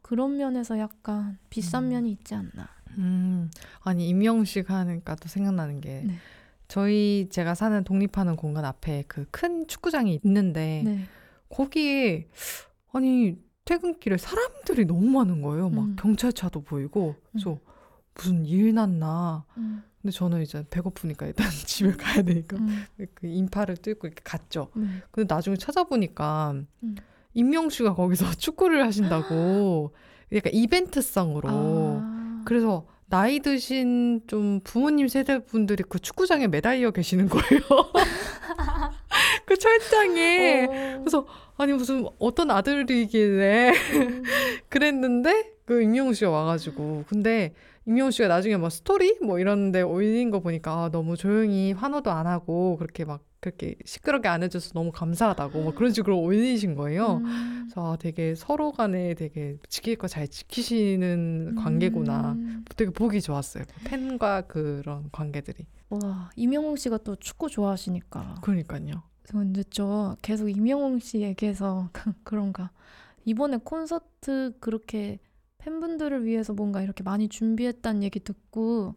그런 0.00 0.38
면에서 0.38 0.78
약간 0.78 1.36
비싼 1.50 1.84
음. 1.84 1.88
면이 1.90 2.10
있지 2.12 2.34
않나. 2.34 2.66
음. 2.96 3.50
아니 3.80 4.08
임영식 4.08 4.70
하니까 4.70 5.16
또 5.16 5.28
생각나는 5.28 5.82
게 5.82 6.04
네. 6.06 6.14
저희 6.66 7.28
제가 7.30 7.54
사는 7.54 7.84
독립하는 7.84 8.36
공간 8.36 8.64
앞에 8.64 9.04
그 9.06 9.26
큰 9.30 9.66
축구장이 9.66 10.18
있는데 10.24 10.82
네. 10.86 11.04
거기에 11.50 12.28
아니 12.92 13.36
퇴근길에 13.66 14.16
사람들이 14.16 14.86
너무 14.86 15.10
많은 15.10 15.42
거예요. 15.42 15.68
막 15.68 15.84
음. 15.84 15.96
경찰차도 15.96 16.62
보이고 16.62 17.16
그래서 17.30 17.58
무슨 18.14 18.46
일 18.46 18.72
났나. 18.74 19.44
음, 19.58 19.82
근데 20.00 20.12
저는 20.12 20.42
이제 20.42 20.64
배고프니까 20.70 21.26
일단 21.26 21.48
집에 21.66 21.92
가야 21.92 22.22
되니까 22.22 22.56
음, 22.56 22.86
그 23.14 23.26
인파를 23.26 23.76
뚫고 23.76 24.06
이렇게 24.06 24.22
갔죠. 24.24 24.70
네. 24.74 24.86
근데 25.10 25.32
나중에 25.32 25.56
찾아보니까 25.56 26.54
음. 26.82 26.96
임명 27.34 27.68
씨가 27.68 27.94
거기서 27.94 28.30
축구를 28.38 28.84
하신다고 28.84 29.92
약간 30.32 30.52
이벤트성으로 30.52 31.48
아. 31.50 32.42
그래서 32.44 32.86
나이 33.06 33.40
드신 33.40 34.22
좀 34.26 34.60
부모님 34.62 35.08
세대 35.08 35.38
분들이 35.44 35.82
그 35.88 35.98
축구장에 35.98 36.46
매달려 36.46 36.90
계시는 36.90 37.28
거예요. 37.28 37.62
그 39.46 39.56
철장에. 39.56 40.66
어. 40.66 40.98
그래서 41.00 41.26
아니 41.56 41.72
무슨 41.72 42.06
어떤 42.18 42.50
아들이길래 42.50 43.72
음. 43.94 44.22
그랬는데 44.68 45.52
그 45.64 45.82
임영웅 45.82 46.12
씨가 46.14 46.30
와가지고 46.30 47.04
근데 47.08 47.54
임영웅 47.88 48.10
씨가 48.10 48.28
나중에 48.28 48.58
뭐 48.58 48.68
스토리 48.68 49.18
뭐 49.22 49.38
이런데 49.38 49.80
올린 49.80 50.30
거 50.30 50.40
보니까 50.40 50.84
아, 50.84 50.90
너무 50.90 51.16
조용히 51.16 51.72
환호도 51.72 52.10
안 52.10 52.26
하고 52.26 52.76
그렇게 52.76 53.06
막 53.06 53.22
그렇게 53.40 53.76
시끄럽게 53.84 54.28
안 54.28 54.42
해줘서 54.42 54.72
너무 54.74 54.92
감사하다고 54.92 55.62
뭐 55.62 55.72
그런 55.74 55.92
식으로 55.92 56.20
올리신 56.20 56.74
거예요. 56.74 57.22
음. 57.24 57.64
그래서 57.64 57.92
아, 57.94 57.96
되게 57.96 58.34
서로 58.34 58.72
간에 58.72 59.14
되게 59.14 59.56
지킬 59.70 59.96
거 59.96 60.06
잘 60.06 60.28
지키시는 60.28 61.54
관계구나. 61.56 62.32
음. 62.32 62.64
되게 62.76 62.90
보기 62.90 63.22
좋았어요. 63.22 63.64
팬과 63.84 64.42
그런 64.42 65.08
관계들이. 65.10 65.64
와 65.88 66.28
이명웅 66.36 66.76
씨가 66.76 66.98
또 66.98 67.16
축구 67.16 67.48
좋아하시니까. 67.48 68.36
그러니까요. 68.42 69.02
근데 69.30 69.62
저 69.70 70.14
계속 70.20 70.50
이명웅 70.50 70.98
씨 70.98 71.20
얘기해서 71.20 71.88
그런가. 72.22 72.70
이번에 73.24 73.58
콘서트 73.64 74.52
그렇게 74.60 75.18
팬분들을 75.68 76.24
위해서 76.24 76.54
뭔가 76.54 76.80
이렇게 76.82 77.02
많이 77.02 77.28
준비했다는 77.28 78.02
얘기 78.02 78.20
듣고 78.20 78.94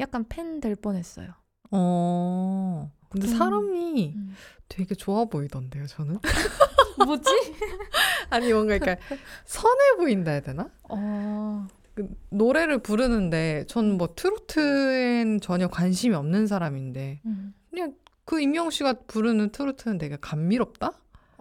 약간 0.00 0.24
팬 0.28 0.60
될 0.60 0.74
뻔했어요. 0.74 1.28
어. 1.70 2.90
근데 3.08 3.28
음. 3.28 3.36
사람이 3.38 4.12
음. 4.16 4.34
되게 4.68 4.94
좋아 4.96 5.24
보이던데요, 5.26 5.86
저는. 5.86 6.18
뭐지? 7.06 7.24
아니 8.30 8.52
뭔가 8.52 8.76
그러니까 8.78 9.04
선해 9.44 9.96
보인다 9.96 10.32
해야 10.32 10.40
되나? 10.40 10.68
어. 10.88 11.66
그 11.94 12.08
노래를 12.30 12.78
부르는데 12.82 13.64
전 13.68 13.96
뭐 13.96 14.08
트로트엔 14.14 15.40
전혀 15.40 15.68
관심이 15.68 16.14
없는 16.14 16.46
사람인데 16.48 17.20
음. 17.26 17.54
그냥 17.70 17.94
그 18.24 18.40
임영 18.40 18.70
씨가 18.70 18.94
부르는 19.06 19.50
트로트는 19.50 19.98
되게 19.98 20.16
감미롭다는 20.20 20.94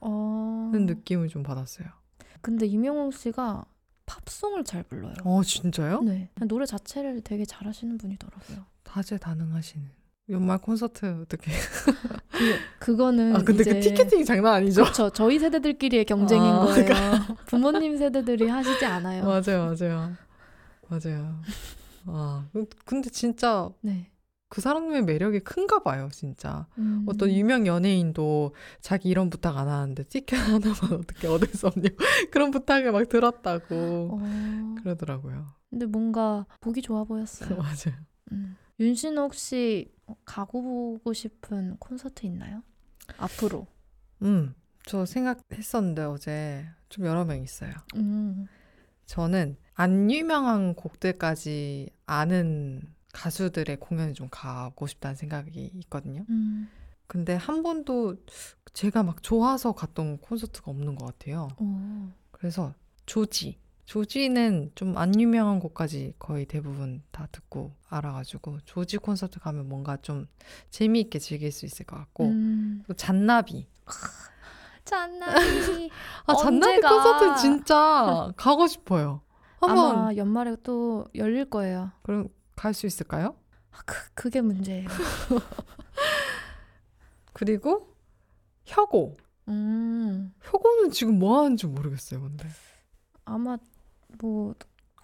어. 0.03 0.71
느낌을 0.73 1.27
좀 1.29 1.41
받았어요. 1.43 1.87
근데 2.41 2.65
이명웅 2.67 3.11
씨가 3.11 3.65
팝송을 4.07 4.63
잘 4.63 4.81
불러요. 4.83 5.13
어 5.23 5.43
진짜요? 5.43 6.01
네. 6.01 6.29
노래 6.47 6.65
자체를 6.65 7.21
되게 7.21 7.45
잘하시는 7.45 7.97
분이더라고요. 7.97 8.65
다재다능하시는 8.83 9.85
연말 10.29 10.57
콘서트 10.57 11.21
어떻게? 11.21 11.51
그, 12.31 12.59
그거는 12.79 13.35
아 13.35 13.39
근데 13.43 13.61
이제 13.61 13.73
그 13.73 13.79
티켓팅이 13.81 14.25
장난 14.25 14.55
아니죠? 14.55 14.81
그렇죠. 14.83 15.09
저희 15.11 15.37
세대들끼리의 15.39 16.05
경쟁인 16.05 16.43
아, 16.43 16.65
거예요. 16.65 16.87
부모님 17.45 17.97
세대들이 17.97 18.47
하시지 18.47 18.85
않아요. 18.85 19.23
맞아요, 19.25 19.73
맞아요, 19.79 20.15
맞아요. 20.87 21.41
아 22.07 22.47
그- 22.53 22.65
근데 22.85 23.09
진짜 23.09 23.69
네. 23.81 24.09
그 24.49 24.61
사람의 24.61 25.03
매력이 25.03 25.41
큰가 25.41 25.79
봐요, 25.83 26.09
진짜. 26.11 26.67
음. 26.77 27.05
어떤 27.07 27.29
유명 27.31 27.67
연예인도 27.67 28.55
자기 28.79 29.09
이런 29.09 29.29
부탁 29.29 29.57
안 29.57 29.67
하는데 29.67 30.03
티켓 30.03 30.37
하나만 30.37 30.75
어떻게 31.03 31.27
얻을 31.27 31.49
수 31.49 31.67
없냐 31.67 31.89
그런 32.31 32.51
부탁을 32.51 32.91
막 32.91 33.07
들었다고 33.09 34.09
어, 34.13 34.75
그러더라고요. 34.81 35.47
근데 35.69 35.85
뭔가 35.85 36.45
보기 36.61 36.81
좋아 36.81 37.03
보였어요. 37.03 37.49
맞아요. 37.57 37.99
음. 38.31 38.55
윤신 38.79 39.17
혹시 39.17 39.91
가고 40.23 40.61
보고 40.61 41.13
싶은 41.13 41.75
콘서트 41.77 42.25
있나요? 42.25 42.63
앞으로. 43.17 43.67
음, 44.21 44.55
저 44.85 45.05
생각했었는데 45.05 46.03
어제 46.03 46.65
좀 46.89 47.05
여러 47.05 47.25
명 47.25 47.41
있어요. 47.41 47.71
음. 47.95 48.47
저는 49.05 49.57
안 49.73 50.09
유명한 50.11 50.73
곡들까지 50.75 51.89
아는 52.05 52.81
가수들의 53.17 53.77
공연에 53.77 54.13
좀 54.13 54.27
가고 54.29 54.85
싶다는 54.85 55.15
생각이 55.15 55.71
있거든요. 55.73 56.23
음. 56.29 56.69
근데 57.07 57.33
한 57.33 57.63
번도 57.63 58.17
제가 58.73 59.01
막 59.01 59.23
좋아서 59.23 59.71
갔던 59.71 60.19
콘서트가 60.19 60.69
없는 60.69 60.95
것 60.95 61.05
같아요. 61.05 61.47
오. 61.57 62.09
그래서 62.31 62.73
조지. 63.07 63.57
조지는 63.85 64.71
좀 64.75 64.97
안 64.97 65.19
유명한 65.19 65.59
곡까지 65.59 66.13
거의 66.19 66.45
대부분 66.45 67.01
다 67.11 67.27
듣고 67.31 67.73
알아가지고 67.89 68.59
조지 68.65 68.97
콘서트 68.97 69.39
가면 69.39 69.67
뭔가 69.67 69.97
좀 69.97 70.27
재미있게 70.69 71.17
즐길 71.19 71.51
수 71.51 71.65
있을 71.65 71.85
것 71.85 71.95
같고 71.95 72.25
음. 72.25 72.83
또 72.85 72.93
잔나비. 72.93 73.67
잔나비. 74.83 75.89
아 76.27 76.35
잔나비? 76.35 76.81
콘서트 76.81 77.41
진짜 77.41 78.31
가고 78.37 78.67
싶어요. 78.67 79.21
한번 79.59 79.95
아마 79.97 80.15
연말에 80.15 80.55
또 80.63 81.07
열릴 81.15 81.49
거예요. 81.49 81.91
그럼 82.03 82.27
갈 82.57 82.73
수 82.73 82.85
있을까요? 82.85 83.35
아, 83.71 83.77
그, 83.85 83.95
그게 84.13 84.41
문제예요. 84.41 84.89
그리고 87.33 87.95
혁오. 88.65 89.15
음. 89.47 90.33
혁오는 90.41 90.91
지금 90.91 91.19
뭐 91.19 91.39
하는지 91.39 91.67
모르겠어요. 91.67 92.21
근데 92.21 92.47
아마 93.25 93.57
뭐 94.19 94.53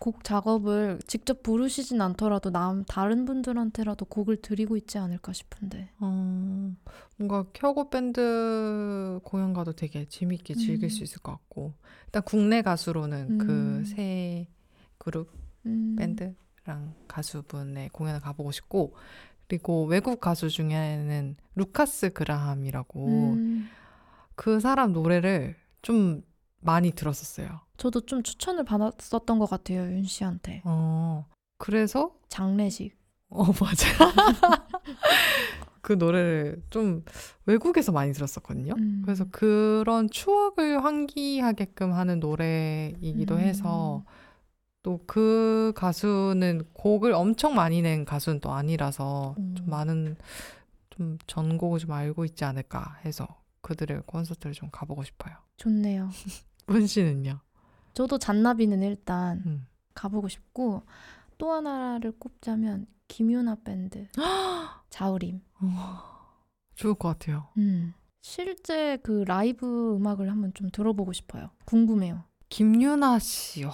곡 0.03 0.25
작업을 0.25 1.00
직접 1.07 1.43
부르시진 1.43 2.01
않더라도 2.01 2.50
남 2.50 2.83
다른 2.83 3.24
분들한테라도 3.24 4.03
곡을 4.03 4.41
드리고 4.41 4.75
있지 4.75 4.98
않을까 4.98 5.31
싶은데. 5.31 5.91
어, 6.01 6.75
뭔가 7.15 7.45
혁오 7.55 7.89
밴드 7.89 9.22
공연 9.24 9.53
가도 9.53 9.72
되게 9.72 10.03
재밌게 10.03 10.55
즐길 10.55 10.88
음. 10.88 10.89
수 10.89 11.03
있을 11.03 11.22
것 11.22 11.31
같고 11.31 11.72
일단 12.07 12.22
국내 12.24 12.62
가수로는 12.62 13.38
그 13.38 13.50
음. 13.50 13.83
새 13.86 14.50
그룹 14.98 15.29
음. 15.65 15.95
밴드 15.98 16.36
랑 16.65 16.93
가수분의 17.08 17.89
공연을 17.89 18.22
가보고 18.22 18.51
싶고 18.51 18.96
그리고 19.48 19.86
외국 19.86 20.22
가수 20.22 20.50
중에는 20.50 21.36
루카스 21.55 22.13
그라함이라고 22.13 23.08
음. 23.08 23.70
그 24.36 24.60
사람 24.60 24.93
노래를 24.93 25.55
좀 25.82 26.24
많이 26.60 26.91
들었었어요. 26.91 27.60
저도 27.75 28.01
좀 28.05 28.24
추천을 28.24 28.63
받았었던 28.63 29.38
것 29.38 29.50
같아요, 29.50 29.82
윤 29.82 30.03
씨한테. 30.05 30.62
어, 30.63 31.25
그래서 31.58 32.15
장례식. 32.29 32.98
어 33.29 33.46
맞아. 33.60 33.88
그 35.82 35.93
노래를 35.93 36.63
좀 36.70 37.03
외국에서 37.46 37.91
많이 37.91 38.13
들었었거든요. 38.13 38.74
음. 38.77 39.01
그래서 39.03 39.25
그런 39.32 40.10
추억을 40.10 40.84
환기하게끔 40.84 41.93
하는 41.93 42.20
노래이기도 42.20 43.36
음. 43.36 43.39
해서 43.39 44.05
또 44.84 45.00
그 45.08 45.72
가수는 45.75 46.66
곡을 46.74 47.13
엄청 47.13 47.56
많이 47.56 47.82
낸 47.82 48.06
가수는 48.06 48.40
또 48.42 48.52
아니라서 48.52 49.34
음. 49.40 49.56
좀 49.56 49.70
많은 49.70 50.18
좀 50.90 51.18
전곡을 51.25 51.80
좀 51.80 51.92
알고 51.92 52.25
있지 52.25 52.46
않을까 52.46 53.00
해서 53.06 53.28
그들의 53.62 54.04
콘서트를 54.06 54.54
좀 54.54 54.70
가보고 54.72 55.04
싶어요. 55.04 55.36
좋네요. 55.58 56.10
문 56.68 56.86
씨는요? 56.86 57.40
저도 57.94 58.18
잔나비는 58.18 58.84
일단 58.84 59.42
음. 59.46 59.68
가보고 59.96 60.28
싶고 60.28 60.84
또 61.38 61.52
하나를 61.52 62.12
꼽자면 62.20 62.88
김유나 63.08 63.58
밴드 63.63 64.08
자우림. 64.90 65.42
어, 65.62 66.00
좋을 66.75 66.96
것 66.96 67.08
같아요. 67.10 67.48
음. 67.58 67.94
실제 68.22 68.98
그 69.04 69.24
라이브 69.28 69.96
음악을 69.96 70.30
한번 70.30 70.54
좀 70.54 70.70
들어보고 70.70 71.13
싶어요. 71.13 71.50
궁금해요. 71.66 72.24
김유나 72.50 73.20
씨, 73.20 73.63
와. 73.66 73.72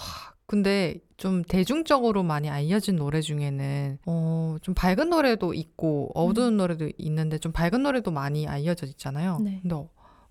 근데 0.49 0.99
좀 1.15 1.43
대중적으로 1.43 2.23
많이 2.23 2.49
알려진 2.49 2.95
노래 2.95 3.21
중에는 3.21 3.99
어, 4.07 4.55
좀 4.63 4.73
밝은 4.73 5.11
노래도 5.11 5.53
있고 5.53 6.09
어두운 6.15 6.57
노래도 6.57 6.89
있는데 6.97 7.37
좀 7.37 7.51
밝은 7.51 7.83
노래도 7.83 8.09
많이 8.09 8.47
알려져 8.47 8.87
있잖아요. 8.87 9.37
네. 9.43 9.59
근데 9.61 9.75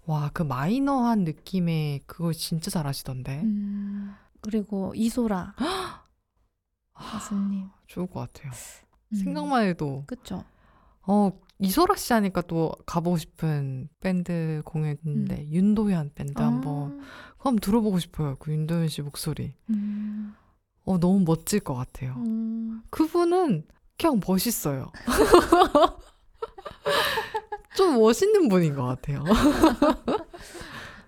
와, 0.07 0.29
그 0.35 0.43
마이너한 0.43 1.23
느낌의 1.23 2.01
그걸 2.07 2.33
진짜 2.33 2.69
잘하시던데. 2.69 3.43
음. 3.45 4.13
그리고 4.41 4.93
이소라 4.97 5.55
가수님. 6.95 7.69
좋을 7.87 8.09
것 8.09 8.19
같아요. 8.21 8.51
음. 9.13 9.17
생각만 9.17 9.67
해도 9.67 10.03
그쵸. 10.09 10.43
어, 11.07 11.31
이소라 11.61 11.95
씨 11.95 12.13
하니까 12.13 12.43
또 12.43 12.73
가보고 12.87 13.19
싶은 13.19 13.89
밴드 14.01 14.63
공연인데 14.65 15.49
윤도현 15.49 16.11
밴드 16.17 16.43
한번 16.43 16.99
그거 16.99 17.05
한번 17.39 17.59
들어보고 17.61 17.99
싶어요. 17.99 18.37
그 18.39 18.53
윤도현 18.53 18.89
씨 18.89 19.03
목소리. 19.03 19.55
음. 19.71 20.35
어, 20.85 20.99
너무 20.99 21.21
멋질 21.25 21.61
것 21.61 21.75
같아요. 21.75 22.15
음. 22.17 22.83
그분은 22.91 23.65
그냥 23.99 24.21
멋있어요. 24.27 24.91
좀 27.77 27.99
멋있는 28.01 28.49
분인 28.49 28.75
것 28.75 28.85
같아요. 28.85 29.23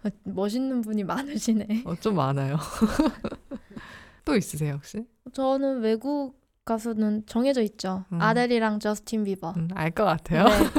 아, 0.02 0.10
멋있는 0.24 0.80
분이 0.82 1.04
많으시네. 1.04 1.82
어, 1.84 1.94
좀 1.96 2.16
많아요. 2.16 2.56
또 4.24 4.36
있으세요, 4.36 4.74
혹시? 4.74 5.04
저는 5.32 5.80
외국 5.80 6.38
가수는 6.64 7.24
정해져 7.26 7.62
있죠. 7.62 8.04
음. 8.12 8.20
아델이랑 8.20 8.80
저스틴 8.80 9.24
비버. 9.24 9.52
음, 9.56 9.68
알것 9.74 10.06
같아요. 10.06 10.44
네. 10.44 10.70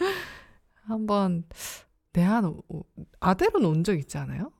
한번 0.84 1.44
내한 2.12 2.54
아델은 3.20 3.64
온 3.64 3.84
적 3.84 3.96
있지 3.96 4.18
않아요? 4.18 4.50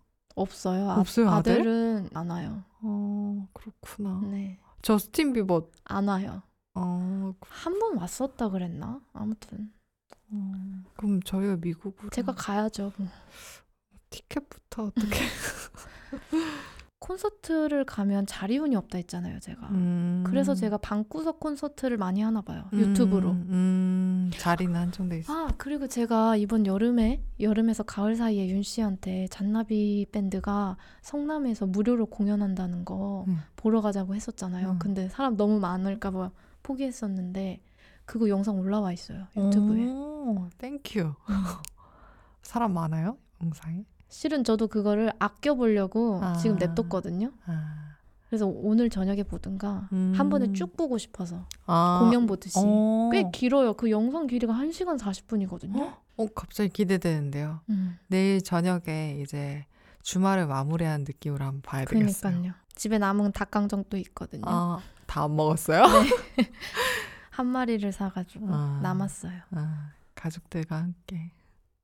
없어요. 0.40 0.90
아, 0.90 1.00
없어요, 1.00 1.28
아델? 1.30 1.60
아델은 1.60 2.10
안 2.14 2.30
와요. 2.30 2.62
어, 2.82 3.48
그렇구나. 3.52 4.20
네. 4.30 4.58
저스틴 4.82 5.32
비버 5.32 5.68
안 5.84 6.08
와요. 6.08 6.42
어, 6.74 7.34
한 7.40 7.78
번 7.78 7.96
왔었다 7.98 8.48
그랬나? 8.48 9.00
아무튼 9.12 9.72
어, 10.32 10.52
그럼 10.96 11.20
저희가 11.22 11.56
미국으로 11.56 12.10
제가 12.10 12.34
가야죠. 12.34 12.92
뭐. 12.96 13.08
티켓부터 14.10 14.84
어떻게? 14.84 15.08
콘서트를 17.00 17.84
가면 17.84 18.26
자리운이 18.26 18.76
없다 18.76 18.98
했잖아요, 18.98 19.40
제가. 19.40 19.68
음. 19.70 20.22
그래서 20.26 20.54
제가 20.54 20.76
방구석 20.76 21.40
콘서트를 21.40 21.96
많이 21.96 22.20
하나 22.20 22.42
봐요. 22.42 22.64
유튜브로. 22.72 23.30
음, 23.30 23.46
음, 23.50 24.30
자리는 24.36 24.74
한정돼 24.78 25.18
있어. 25.20 25.32
아, 25.32 25.52
그리고 25.56 25.88
제가 25.88 26.36
이번 26.36 26.66
여름에 26.66 27.22
여름에서 27.40 27.82
가을 27.84 28.16
사이에 28.16 28.48
윤 28.50 28.62
씨한테 28.62 29.26
잔나비 29.28 30.06
밴드가 30.12 30.76
성남에서 31.00 31.66
무료로 31.66 32.06
공연한다는 32.06 32.84
거 32.84 33.24
음. 33.28 33.38
보러 33.56 33.80
가자고 33.80 34.14
했었잖아요. 34.14 34.72
음. 34.72 34.78
근데 34.78 35.08
사람 35.08 35.36
너무 35.36 35.58
많을까 35.58 36.10
봐 36.10 36.30
포기했었는데 36.62 37.60
그거 38.04 38.28
영상 38.28 38.58
올라와 38.58 38.92
있어요. 38.92 39.26
유튜브에. 39.36 39.86
오, 39.86 40.48
thank 40.58 40.89
you. 40.89 41.14
사람 42.42 42.74
많아요? 42.74 43.16
영상에? 43.42 43.84
실은 44.10 44.44
저도 44.44 44.66
그거를 44.68 45.12
아껴 45.18 45.54
보려고 45.54 46.20
아. 46.22 46.34
지금 46.36 46.56
냅뒀거든요. 46.56 47.30
아. 47.46 47.96
그래서 48.28 48.46
오늘 48.46 48.90
저녁에 48.90 49.22
보든가 49.22 49.88
음. 49.92 50.12
한 50.16 50.28
번에 50.30 50.52
쭉 50.52 50.76
보고 50.76 50.98
싶어서 50.98 51.46
아. 51.66 52.00
공연 52.02 52.26
보듯이. 52.26 52.58
어. 52.62 53.08
꽤 53.12 53.24
길어요. 53.32 53.74
그 53.74 53.90
영상 53.90 54.26
길이가 54.26 54.52
1시간 54.52 54.98
40분이거든요. 54.98 55.96
어, 56.16 56.26
갑자기 56.34 56.68
기대되는데요. 56.70 57.60
음, 57.70 57.98
내일 58.08 58.42
저녁에 58.42 59.18
이제 59.22 59.64
주말을 60.02 60.46
마무리하는 60.46 61.04
느낌으로 61.08 61.44
한번 61.44 61.62
봐야 61.62 61.84
되겠어요. 61.86 62.32
그러니까요. 62.32 62.52
집에 62.74 62.98
남은 62.98 63.32
닭강정도 63.32 63.96
있거든요. 63.96 64.42
아, 64.46 64.80
다 65.06 65.24
안 65.24 65.34
먹었어요? 65.36 65.82
한 67.30 67.46
마리를 67.46 67.90
사가지고 67.92 68.46
아. 68.50 68.80
남았어요. 68.82 69.40
아, 69.52 69.90
가족들과 70.14 70.76
함께. 70.76 71.30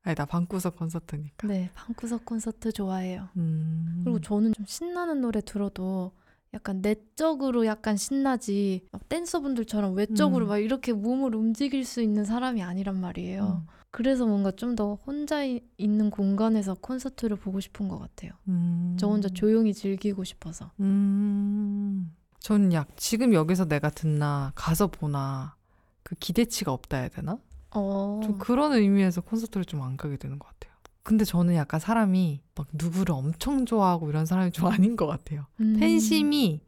아니, 0.07 0.15
나 0.15 0.25
방구석 0.25 0.77
콘서트니까. 0.77 1.47
네, 1.49 1.69
방구석 1.75 2.25
콘서트 2.25 2.71
좋아해요. 2.73 3.29
음. 3.37 4.03
그리고 4.05 4.21
저는 4.21 4.53
좀 4.55 4.65
신나는 4.67 5.21
노래 5.21 5.41
들어도 5.41 6.13
약간 6.55 6.81
내적으로 6.81 7.67
약간 7.67 7.97
신나지 7.97 8.87
막 8.93 9.09
댄서분들처럼 9.09 9.95
외적으로 9.95 10.47
음. 10.47 10.49
막 10.49 10.59
이렇게 10.59 10.93
몸을 10.93 11.35
움직일 11.35 11.85
수 11.85 12.01
있는 12.01 12.25
사람이 12.25 12.63
아니란 12.63 12.99
말이에요. 13.01 13.63
음. 13.65 13.67
그래서 13.91 14.27
뭔가 14.27 14.51
좀 14.53 14.77
더 14.77 14.95
혼자 15.07 15.43
이- 15.45 15.61
있는 15.79 16.11
공간에서 16.11 16.75
콘서트를 16.75 17.37
보고 17.37 17.61
싶은 17.61 17.89
것 17.89 17.99
같아요. 17.99 18.33
음. 18.49 18.97
저 19.01 19.09
혼자 19.09 19.29
조용히 19.29 19.75
즐기고 19.75 20.23
싶어서. 20.23 20.71
음. 20.81 22.15
전약 22.41 22.97
지금 22.97 23.33
여기서 23.35 23.65
내가 23.65 23.91
듣나 23.91 24.53
가서 24.55 24.87
보나 24.87 25.57
그 26.05 26.15
기대치가 26.15 26.73
없다 26.73 26.99
해야 26.99 27.09
되나? 27.09 27.39
어. 27.77 28.21
좀 28.25 28.39
그런 28.39 28.73
의미에서 28.73 29.21
콘서트를 29.21 29.65
좀 29.65 29.83
안 29.83 29.97
가게 29.97 30.17
되는 30.17 30.39
것 30.39 30.49
같아요. 30.49 30.75
근데 31.03 31.25
저는 31.25 31.55
약간 31.55 31.79
사람이 31.79 32.41
막 32.57 32.67
누구를 32.73 33.13
엄청 33.15 33.65
좋아하고 33.65 34.09
이런 34.11 34.27
사람이 34.27 34.51
좀 34.51 34.67
아닌 34.67 34.97
것 34.97 35.07
같아요. 35.07 35.47
음. 35.61 35.77
팬심이 35.79 36.61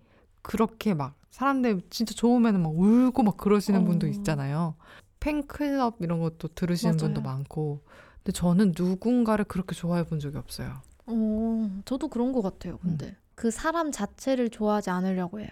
그렇게 0.43 0.95
막 0.95 1.17
사람들 1.31 1.83
진짜 1.91 2.15
좋으면 2.15 2.63
막 2.63 2.73
울고 2.79 3.23
막 3.23 3.37
그러시는 3.37 3.85
분도 3.85 4.07
어. 4.07 4.11
있잖아요. 4.11 4.75
팬클럽 5.21 5.97
이런 6.01 6.21
것도 6.21 6.49
들으시는 6.55 6.93
맞아요. 6.97 6.99
분도 7.15 7.21
많고. 7.23 7.83
근데 8.19 8.33
저는 8.33 8.75
누군가를 8.77 9.45
그렇게 9.47 9.75
좋아해 9.75 10.05
본 10.05 10.21
적이 10.21 10.39
없어요. 10.39 10.77
어, 11.07 11.81
저도 11.85 12.09
그런 12.09 12.33
것 12.33 12.43
같아요. 12.43 12.79
근데 12.79 13.17
그 13.35 13.51
사람 13.51 13.91
자체를 13.91 14.51
좋아하지 14.51 14.91
않으려고 14.91 15.41
해요. 15.41 15.49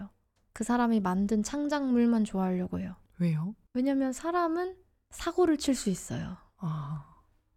그 0.53 0.63
사람이 0.65 1.01
만든 1.01 1.43
창작물만 1.43 2.25
좋아하려고 2.25 2.79
해요. 2.79 2.95
왜요? 3.19 3.55
왜냐면 3.75 4.13
사람은 4.13 4.77
사고를 5.21 5.57
칠 5.57 5.75
수 5.75 5.89
있어요. 5.91 6.37
아, 6.59 7.05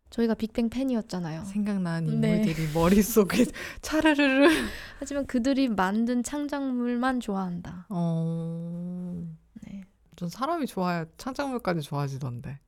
저희가 0.10 0.34
빅뱅 0.34 0.70
팬이었잖아요. 0.70 1.44
생각난 1.44 2.06
네. 2.06 2.12
인물들이 2.42 2.68
머릿속에 2.74 3.46
차르르르. 3.82 4.50
하지만 5.00 5.26
그들이 5.28 5.68
만든 5.68 6.24
창작물만 6.24 7.20
좋아한다. 7.20 7.86
어, 7.90 9.28
네. 9.62 9.84
전 10.16 10.30
사람이 10.30 10.66
좋아야 10.68 11.06
창작물까지 11.18 11.82
좋아지던데. 11.82 12.60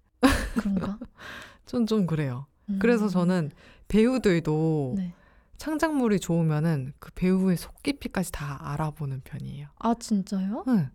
그런가? 0.58 1.00
전 1.66 1.86
좀 1.88 2.06
그래요. 2.06 2.46
음. 2.70 2.80
그래서 2.80 3.08
저는 3.08 3.52
배우들도 3.88 4.96
네. 4.98 5.14
창작물이 5.58 6.20
좋으면은 6.20 6.94
그 7.00 7.12
배우의 7.16 7.56
속 7.58 7.82
깊이까지 7.82 8.32
다 8.32 8.58
알아보는 8.72 9.22
편이에요. 9.24 9.68
아 9.80 9.94
진짜요? 10.00 10.64
네. 10.68 10.90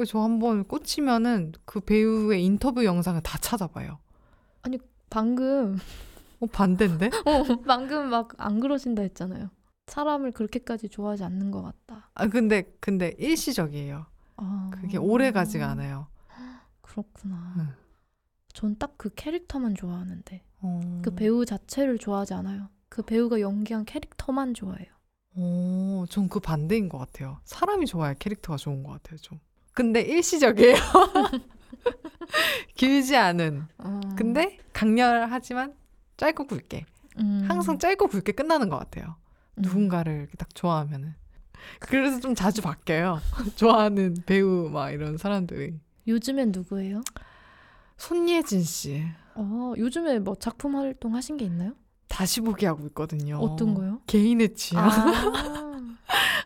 그래서 0.00 0.12
저 0.12 0.20
한번 0.20 0.64
꽂히면은 0.64 1.52
그 1.66 1.80
배우의 1.80 2.42
인터뷰 2.42 2.86
영상을 2.86 3.20
다 3.20 3.36
찾아봐요. 3.36 3.98
방금 5.10 5.78
어, 6.40 6.46
반대인데? 6.46 7.10
어, 7.26 7.60
방금 7.66 8.08
막 8.08 8.30
안 8.38 8.60
그러신다 8.60 9.02
했잖아요. 9.02 9.50
사람을 9.88 10.32
그렇게까지 10.32 10.88
좋아하지 10.88 11.24
않는 11.24 11.50
것 11.50 11.60
같다. 11.60 12.08
아, 12.14 12.28
근데, 12.28 12.72
근데 12.80 13.14
일시적이에요. 13.18 14.06
아, 14.38 14.70
그게 14.72 14.96
오래 14.96 15.32
가지가 15.32 15.68
않아요. 15.68 16.06
그렇구나. 16.80 17.54
응. 17.58 17.68
전딱 18.54 18.94
그 18.96 19.10
캐릭터만 19.14 19.74
좋아하는데 19.74 20.42
어, 20.62 21.00
그 21.02 21.14
배우 21.14 21.44
자체를 21.44 21.98
좋아하지 21.98 22.32
않아요. 22.32 22.70
그 22.88 23.02
배우가 23.02 23.40
연기한 23.40 23.84
캐릭터만 23.84 24.54
좋아해요. 24.54 24.88
어, 25.34 26.04
전그 26.08 26.40
반대인 26.40 26.88
것 26.88 26.96
같아요. 26.96 27.38
사람이 27.44 27.84
좋아야 27.84 28.14
캐릭터가 28.14 28.56
좋은 28.56 28.82
것 28.82 28.92
같아요, 28.92 29.18
좀. 29.18 29.38
근데 29.72 30.00
일시적이에요. 30.00 30.76
길지 32.74 33.16
않은. 33.16 33.66
어, 33.78 34.00
근데 34.16 34.58
강렬하지만 34.72 35.74
짧고 36.16 36.46
굵게. 36.46 36.86
음, 37.18 37.44
항상 37.48 37.78
짧고 37.78 38.08
굵게 38.08 38.32
끝나는 38.32 38.68
것 38.68 38.78
같아요. 38.78 39.16
음. 39.56 39.62
누군가를 39.62 40.12
이렇게 40.12 40.36
딱 40.36 40.54
좋아하면은. 40.54 41.14
그래서 41.78 42.20
좀 42.20 42.34
자주 42.34 42.62
바뀌어요. 42.62 43.20
좋아하는 43.56 44.16
배우 44.26 44.68
막 44.70 44.90
이런 44.90 45.16
사람들이. 45.16 45.78
요즘엔 46.06 46.52
누구예요? 46.52 47.02
손예진 47.96 48.62
씨 48.62 49.04
어, 49.34 49.74
요즘에 49.76 50.18
뭐 50.18 50.34
작품 50.34 50.76
활동 50.76 51.14
하신 51.14 51.36
게 51.36 51.44
있나요? 51.44 51.74
다시 52.08 52.40
보기 52.40 52.66
하고 52.66 52.86
있거든요. 52.86 53.36
어떤 53.36 53.74
거요? 53.74 54.00
개인의 54.06 54.54
취향. 54.54 54.90
아, 54.90 54.90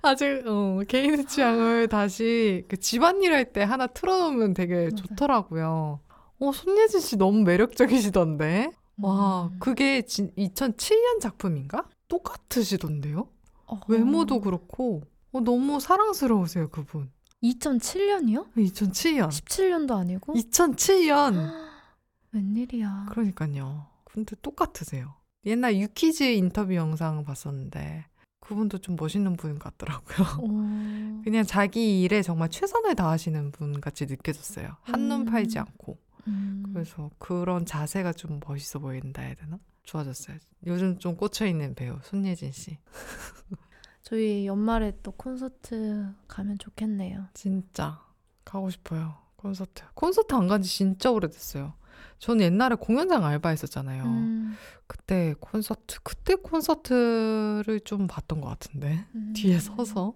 아직 0.07 0.43
어, 0.47 0.81
개인의 0.87 1.27
취향을 1.27 1.89
다시 1.89 2.65
그 2.69 2.77
집안일 2.79 3.33
할 3.33 3.53
때 3.53 3.63
하나 3.63 3.87
틀어놓으면 3.87 4.55
되게 4.55 4.75
맞아요. 4.77 4.91
좋더라고요. 4.95 6.01
어, 6.41 6.53
손예진 6.53 7.01
씨 7.01 7.17
너무 7.17 7.43
매력적이시던데. 7.45 8.71
와, 9.03 9.51
음. 9.53 9.59
그게 9.59 10.03
진, 10.03 10.31
2007년 10.37 11.21
작품인가? 11.21 11.89
똑같으시던데요? 12.09 13.29
어허. 13.67 13.81
외모도 13.89 14.41
그렇고 14.41 15.03
어, 15.33 15.41
너무 15.41 15.81
사랑스러우세요 15.81 16.69
그분. 16.69 17.11
2007년이요? 17.43 18.53
2007년. 18.57 19.29
17년도 19.29 19.93
아니고? 19.97 20.33
2007년. 20.35 21.53
웬일이야. 22.33 23.07
그러니까요. 23.11 23.87
근데 24.05 24.35
똑같으세요. 24.43 25.15
옛날 25.47 25.77
유키즈 25.77 26.23
인터뷰 26.25 26.75
영상 26.75 27.23
봤었는데 27.25 28.07
그분도 28.45 28.79
좀 28.79 28.97
멋있는 28.97 29.37
분 29.37 29.59
같더라고요. 29.59 30.27
어, 30.39 31.23
그냥 31.25 31.45
자기 31.45 32.03
일에 32.03 32.23
정말 32.23 32.51
최선을 32.51 32.95
다하시는 32.95 33.53
분 33.53 33.81
같이 33.81 34.07
느껴졌어요. 34.07 34.77
한눈 34.83 35.23
음. 35.23 35.25
팔지 35.25 35.59
않고. 35.59 35.99
음. 36.29 36.65
그래서 36.73 37.11
그런 37.19 37.67
자세가 37.67 38.13
좀 38.13 38.41
멋있어 38.47 38.79
보인다 38.79 39.23
해야 39.23 39.35
되나? 39.35 39.59
좋아졌어요. 39.83 40.39
요즘 40.67 40.99
좀 40.99 41.17
꽂혀 41.17 41.47
있는 41.47 41.75
배우 41.75 41.99
손예진 42.03 42.53
씨. 42.53 42.79
저희 44.03 44.47
연말에 44.47 44.93
또 45.03 45.13
콘서트 45.13 46.13
가면 46.29 46.59
좋겠네요. 46.59 47.27
진짜 47.35 48.01
가고 48.45 48.69
싶어요. 48.71 49.17
콘서트. 49.37 49.83
콘서트 49.95 50.35
안 50.35 50.47
간지 50.47 50.69
진짜 50.69 51.11
오래됐어요. 51.11 51.75
저는 52.19 52.45
옛날에 52.45 52.77
공연장 52.77 53.25
알바했었잖아요. 53.25 54.05
음, 54.05 54.57
그때 54.87 55.35
콘서트, 55.41 55.99
그때 56.03 56.35
콘서트를 56.35 57.81
좀 57.85 58.07
봤던 58.07 58.41
것 58.41 58.49
같은데. 58.49 59.05
음. 59.15 59.33
뒤에 59.35 59.59
서서. 59.59 60.15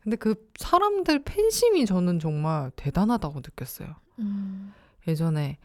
근데 0.00 0.16
그 0.16 0.34
사람들 0.58 1.24
팬심이 1.24 1.86
저는 1.86 2.20
정말 2.20 2.70
대단하다고 2.76 3.40
느꼈어요. 3.40 3.96
음. 4.18 4.72
예전에 5.06 5.58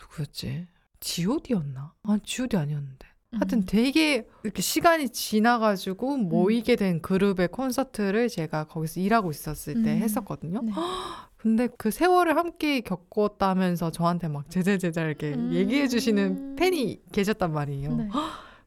누구였지? 0.00 0.66
G.O.D였나? 1.00 1.94
아, 2.02 2.18
G.O.D 2.22 2.56
아니었는데. 2.56 3.06
하여튼 3.32 3.58
음. 3.58 3.64
되게 3.66 4.26
이렇게 4.44 4.62
시간이 4.62 5.08
지나가지고 5.08 6.18
모이게 6.18 6.76
된 6.76 7.02
그룹의 7.02 7.48
콘서트를 7.48 8.28
제가 8.28 8.64
거기서 8.64 9.00
일하고 9.00 9.30
있었을 9.30 9.82
때 9.82 9.92
음. 9.92 10.02
했었거든요. 10.02 10.62
네. 10.62 10.72
근데 11.44 11.68
그 11.76 11.90
세월을 11.90 12.38
함께 12.38 12.80
겪었다면서 12.80 13.90
저한테 13.90 14.28
막 14.28 14.48
제잘제잘 14.48 15.08
이렇게 15.08 15.34
음. 15.34 15.52
얘기해 15.52 15.88
주시는 15.88 16.56
팬이 16.56 17.02
계셨단 17.12 17.52
말이에요. 17.52 17.96
네. 17.96 18.08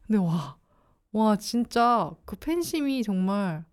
근데 0.06 0.18
와, 0.18 0.56
와, 1.10 1.34
진짜 1.34 2.12
그 2.24 2.36
팬심이 2.36 3.02
정말 3.02 3.64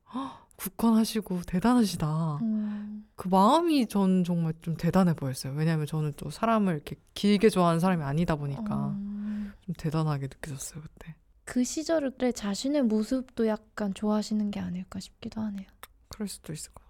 굳건하시고 0.56 1.42
대단하시다. 1.46 2.40
음. 2.42 3.06
그 3.16 3.28
마음이 3.28 3.86
전 3.86 4.24
정말 4.24 4.56
좀 4.64 4.76
대단해 4.76 5.14
보였어요. 5.14 5.54
왜냐하면 5.54 5.86
저는 5.86 6.14
또 6.18 6.32
사람을 6.32 6.74
이렇게 6.74 6.96
길게 7.14 7.50
좋아하는 7.50 7.80
사람이 7.80 8.02
아니다 8.02 8.36
보니까 8.36 8.88
음. 8.88 9.54
좀 9.62 9.76
대단하게 9.78 10.30
느껴졌어요, 10.30 10.82
그때. 10.82 11.14
그 11.44 11.64
시절에 11.64 12.32
자신의 12.32 12.82
모습도 12.82 13.46
약간 13.46 13.94
좋아하시는 13.94 14.50
게 14.50 14.60
아닐까 14.60 15.00
싶기도 15.00 15.42
하네요. 15.42 15.68
그럴 16.08 16.28
수도 16.28 16.54
있을 16.54 16.72
것 16.72 16.78
같아요. 16.80 16.85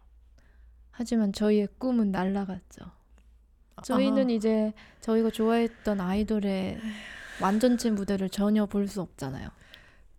하지만 0.97 1.33
저희의 1.33 1.67
꿈은 1.77 2.11
날라갔죠. 2.11 2.85
저희는 3.83 4.29
아, 4.29 4.31
이제 4.31 4.73
저희가 5.01 5.29
좋아했던 5.29 5.99
아이돌의 5.99 6.79
완전체 7.41 7.91
무대를 7.91 8.29
전혀 8.29 8.65
볼 8.65 8.87
수 8.87 9.01
없잖아요. 9.01 9.49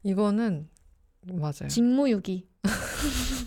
이거는 0.02 0.68
맞아요. 1.22 1.68
직무유기. 1.68 2.46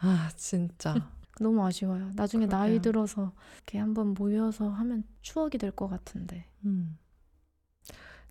아, 0.00 0.30
진짜. 0.36 0.94
너무 1.40 1.64
아쉬워요. 1.64 2.10
나중에 2.14 2.46
나이 2.46 2.70
그러게요. 2.72 2.82
들어서 2.82 3.32
이렇게 3.56 3.78
한번 3.78 4.08
모여서 4.14 4.68
하면 4.68 5.04
추억이 5.22 5.58
될 5.58 5.70
것 5.72 5.88
같은데. 5.88 6.46
음. 6.64 6.98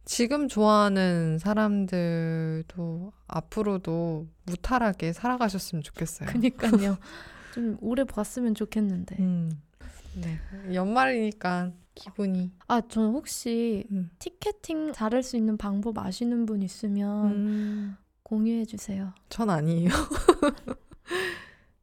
지금 0.05 0.47
좋아하는 0.47 1.39
사람들도 1.39 3.11
앞으로도 3.27 4.27
무탈하게 4.45 5.13
살아가셨으면 5.13 5.81
좋겠어요. 5.81 6.29
그니까요. 6.29 6.97
좀 7.55 7.77
오래 7.79 8.03
봤으면 8.03 8.53
좋겠는데. 8.53 9.15
음. 9.19 9.49
네. 10.21 10.37
연말이니까 10.73 11.71
기분이. 11.95 12.51
아, 12.67 12.81
저는 12.81 13.11
혹시 13.11 13.85
음. 13.91 14.09
티켓팅 14.19 14.91
잘할 14.91 15.23
수 15.23 15.37
있는 15.37 15.55
방법 15.57 15.97
아시는 15.97 16.45
분 16.45 16.61
있으면 16.61 17.31
음. 17.31 17.97
공유해 18.23 18.65
주세요. 18.65 19.13
전 19.29 19.49
아니에요. 19.49 19.89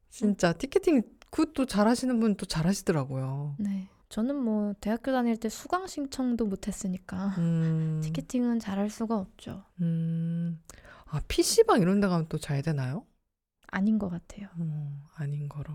진짜 0.09 0.53
티켓팅 0.53 1.01
그것도 1.31 1.65
잘하시는 1.65 2.19
분 2.19 2.35
또 2.37 2.45
잘하시더라고요. 2.45 3.55
네. 3.57 3.87
저는 4.09 4.35
뭐 4.35 4.73
대학교 4.79 5.11
다닐 5.11 5.35
때 5.37 5.49
수강 5.49 5.87
신청도 5.87 6.45
못 6.45 6.67
했으니까 6.67 7.33
음. 7.39 7.99
티켓팅은 8.03 8.59
잘할 8.59 8.91
수가 8.91 9.17
없죠. 9.17 9.63
음. 9.81 10.59
아, 11.07 11.19
PC방 11.27 11.81
이런 11.81 11.99
데 11.99 12.07
가면 12.07 12.27
또 12.29 12.37
잘 12.37 12.61
되나요? 12.61 13.05
아닌 13.73 13.97
것 13.99 14.09
같아요. 14.09 14.47
어, 14.57 15.01
아닌 15.15 15.49
거로. 15.49 15.73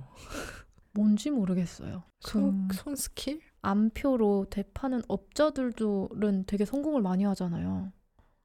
뭔지 0.92 1.30
모르겠어요. 1.30 2.02
손, 2.20 2.68
그 2.68 2.76
손 2.76 2.96
스킬? 2.96 3.40
암표로 3.62 4.46
대파는 4.50 5.02
업자들은 5.08 6.44
되게 6.46 6.64
성공을 6.64 7.02
많이 7.02 7.24
하잖아요. 7.24 7.92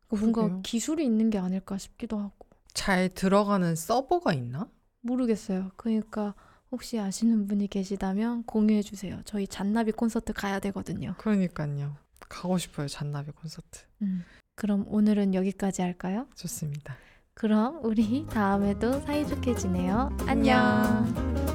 그 0.08 0.16
뭔가. 0.16 0.60
기술이 0.64 1.06
있는 1.06 1.30
게 1.30 1.38
아닐까 1.38 1.78
싶기도 1.78 2.20
하고 2.20 2.48
잘 2.74 3.10
들어가는 3.14 3.76
서버가 3.76 4.34
있나? 4.34 4.70
모르겠어요. 5.02 5.72
그러니까 5.76 6.34
혹시 6.72 7.00
아시는 7.00 7.48
분이 7.48 7.68
계시다면 7.68 8.44
공유해 8.46 8.82
주세요. 8.82 9.22
저희 9.26 9.48
잔나비 9.48 9.92
콘서트 9.92 10.34
가야 10.34 10.60
되거든요. 10.60 11.14
그러니까요. 11.20 11.96
가고 12.30 12.58
싶어요. 12.58 12.88
잔나비 12.88 13.32
콘서트. 13.32 13.82
음. 14.02 14.24
그럼 14.56 14.86
오늘은 14.88 15.34
여기까지 15.36 15.82
할까요? 15.84 16.28
좋습니다. 16.36 16.96
그럼 17.36 17.80
우리 17.84 18.26
다음에도 18.28 19.00
사이좋게 19.02 19.56
지내요. 19.56 20.16
안녕. 20.28 21.53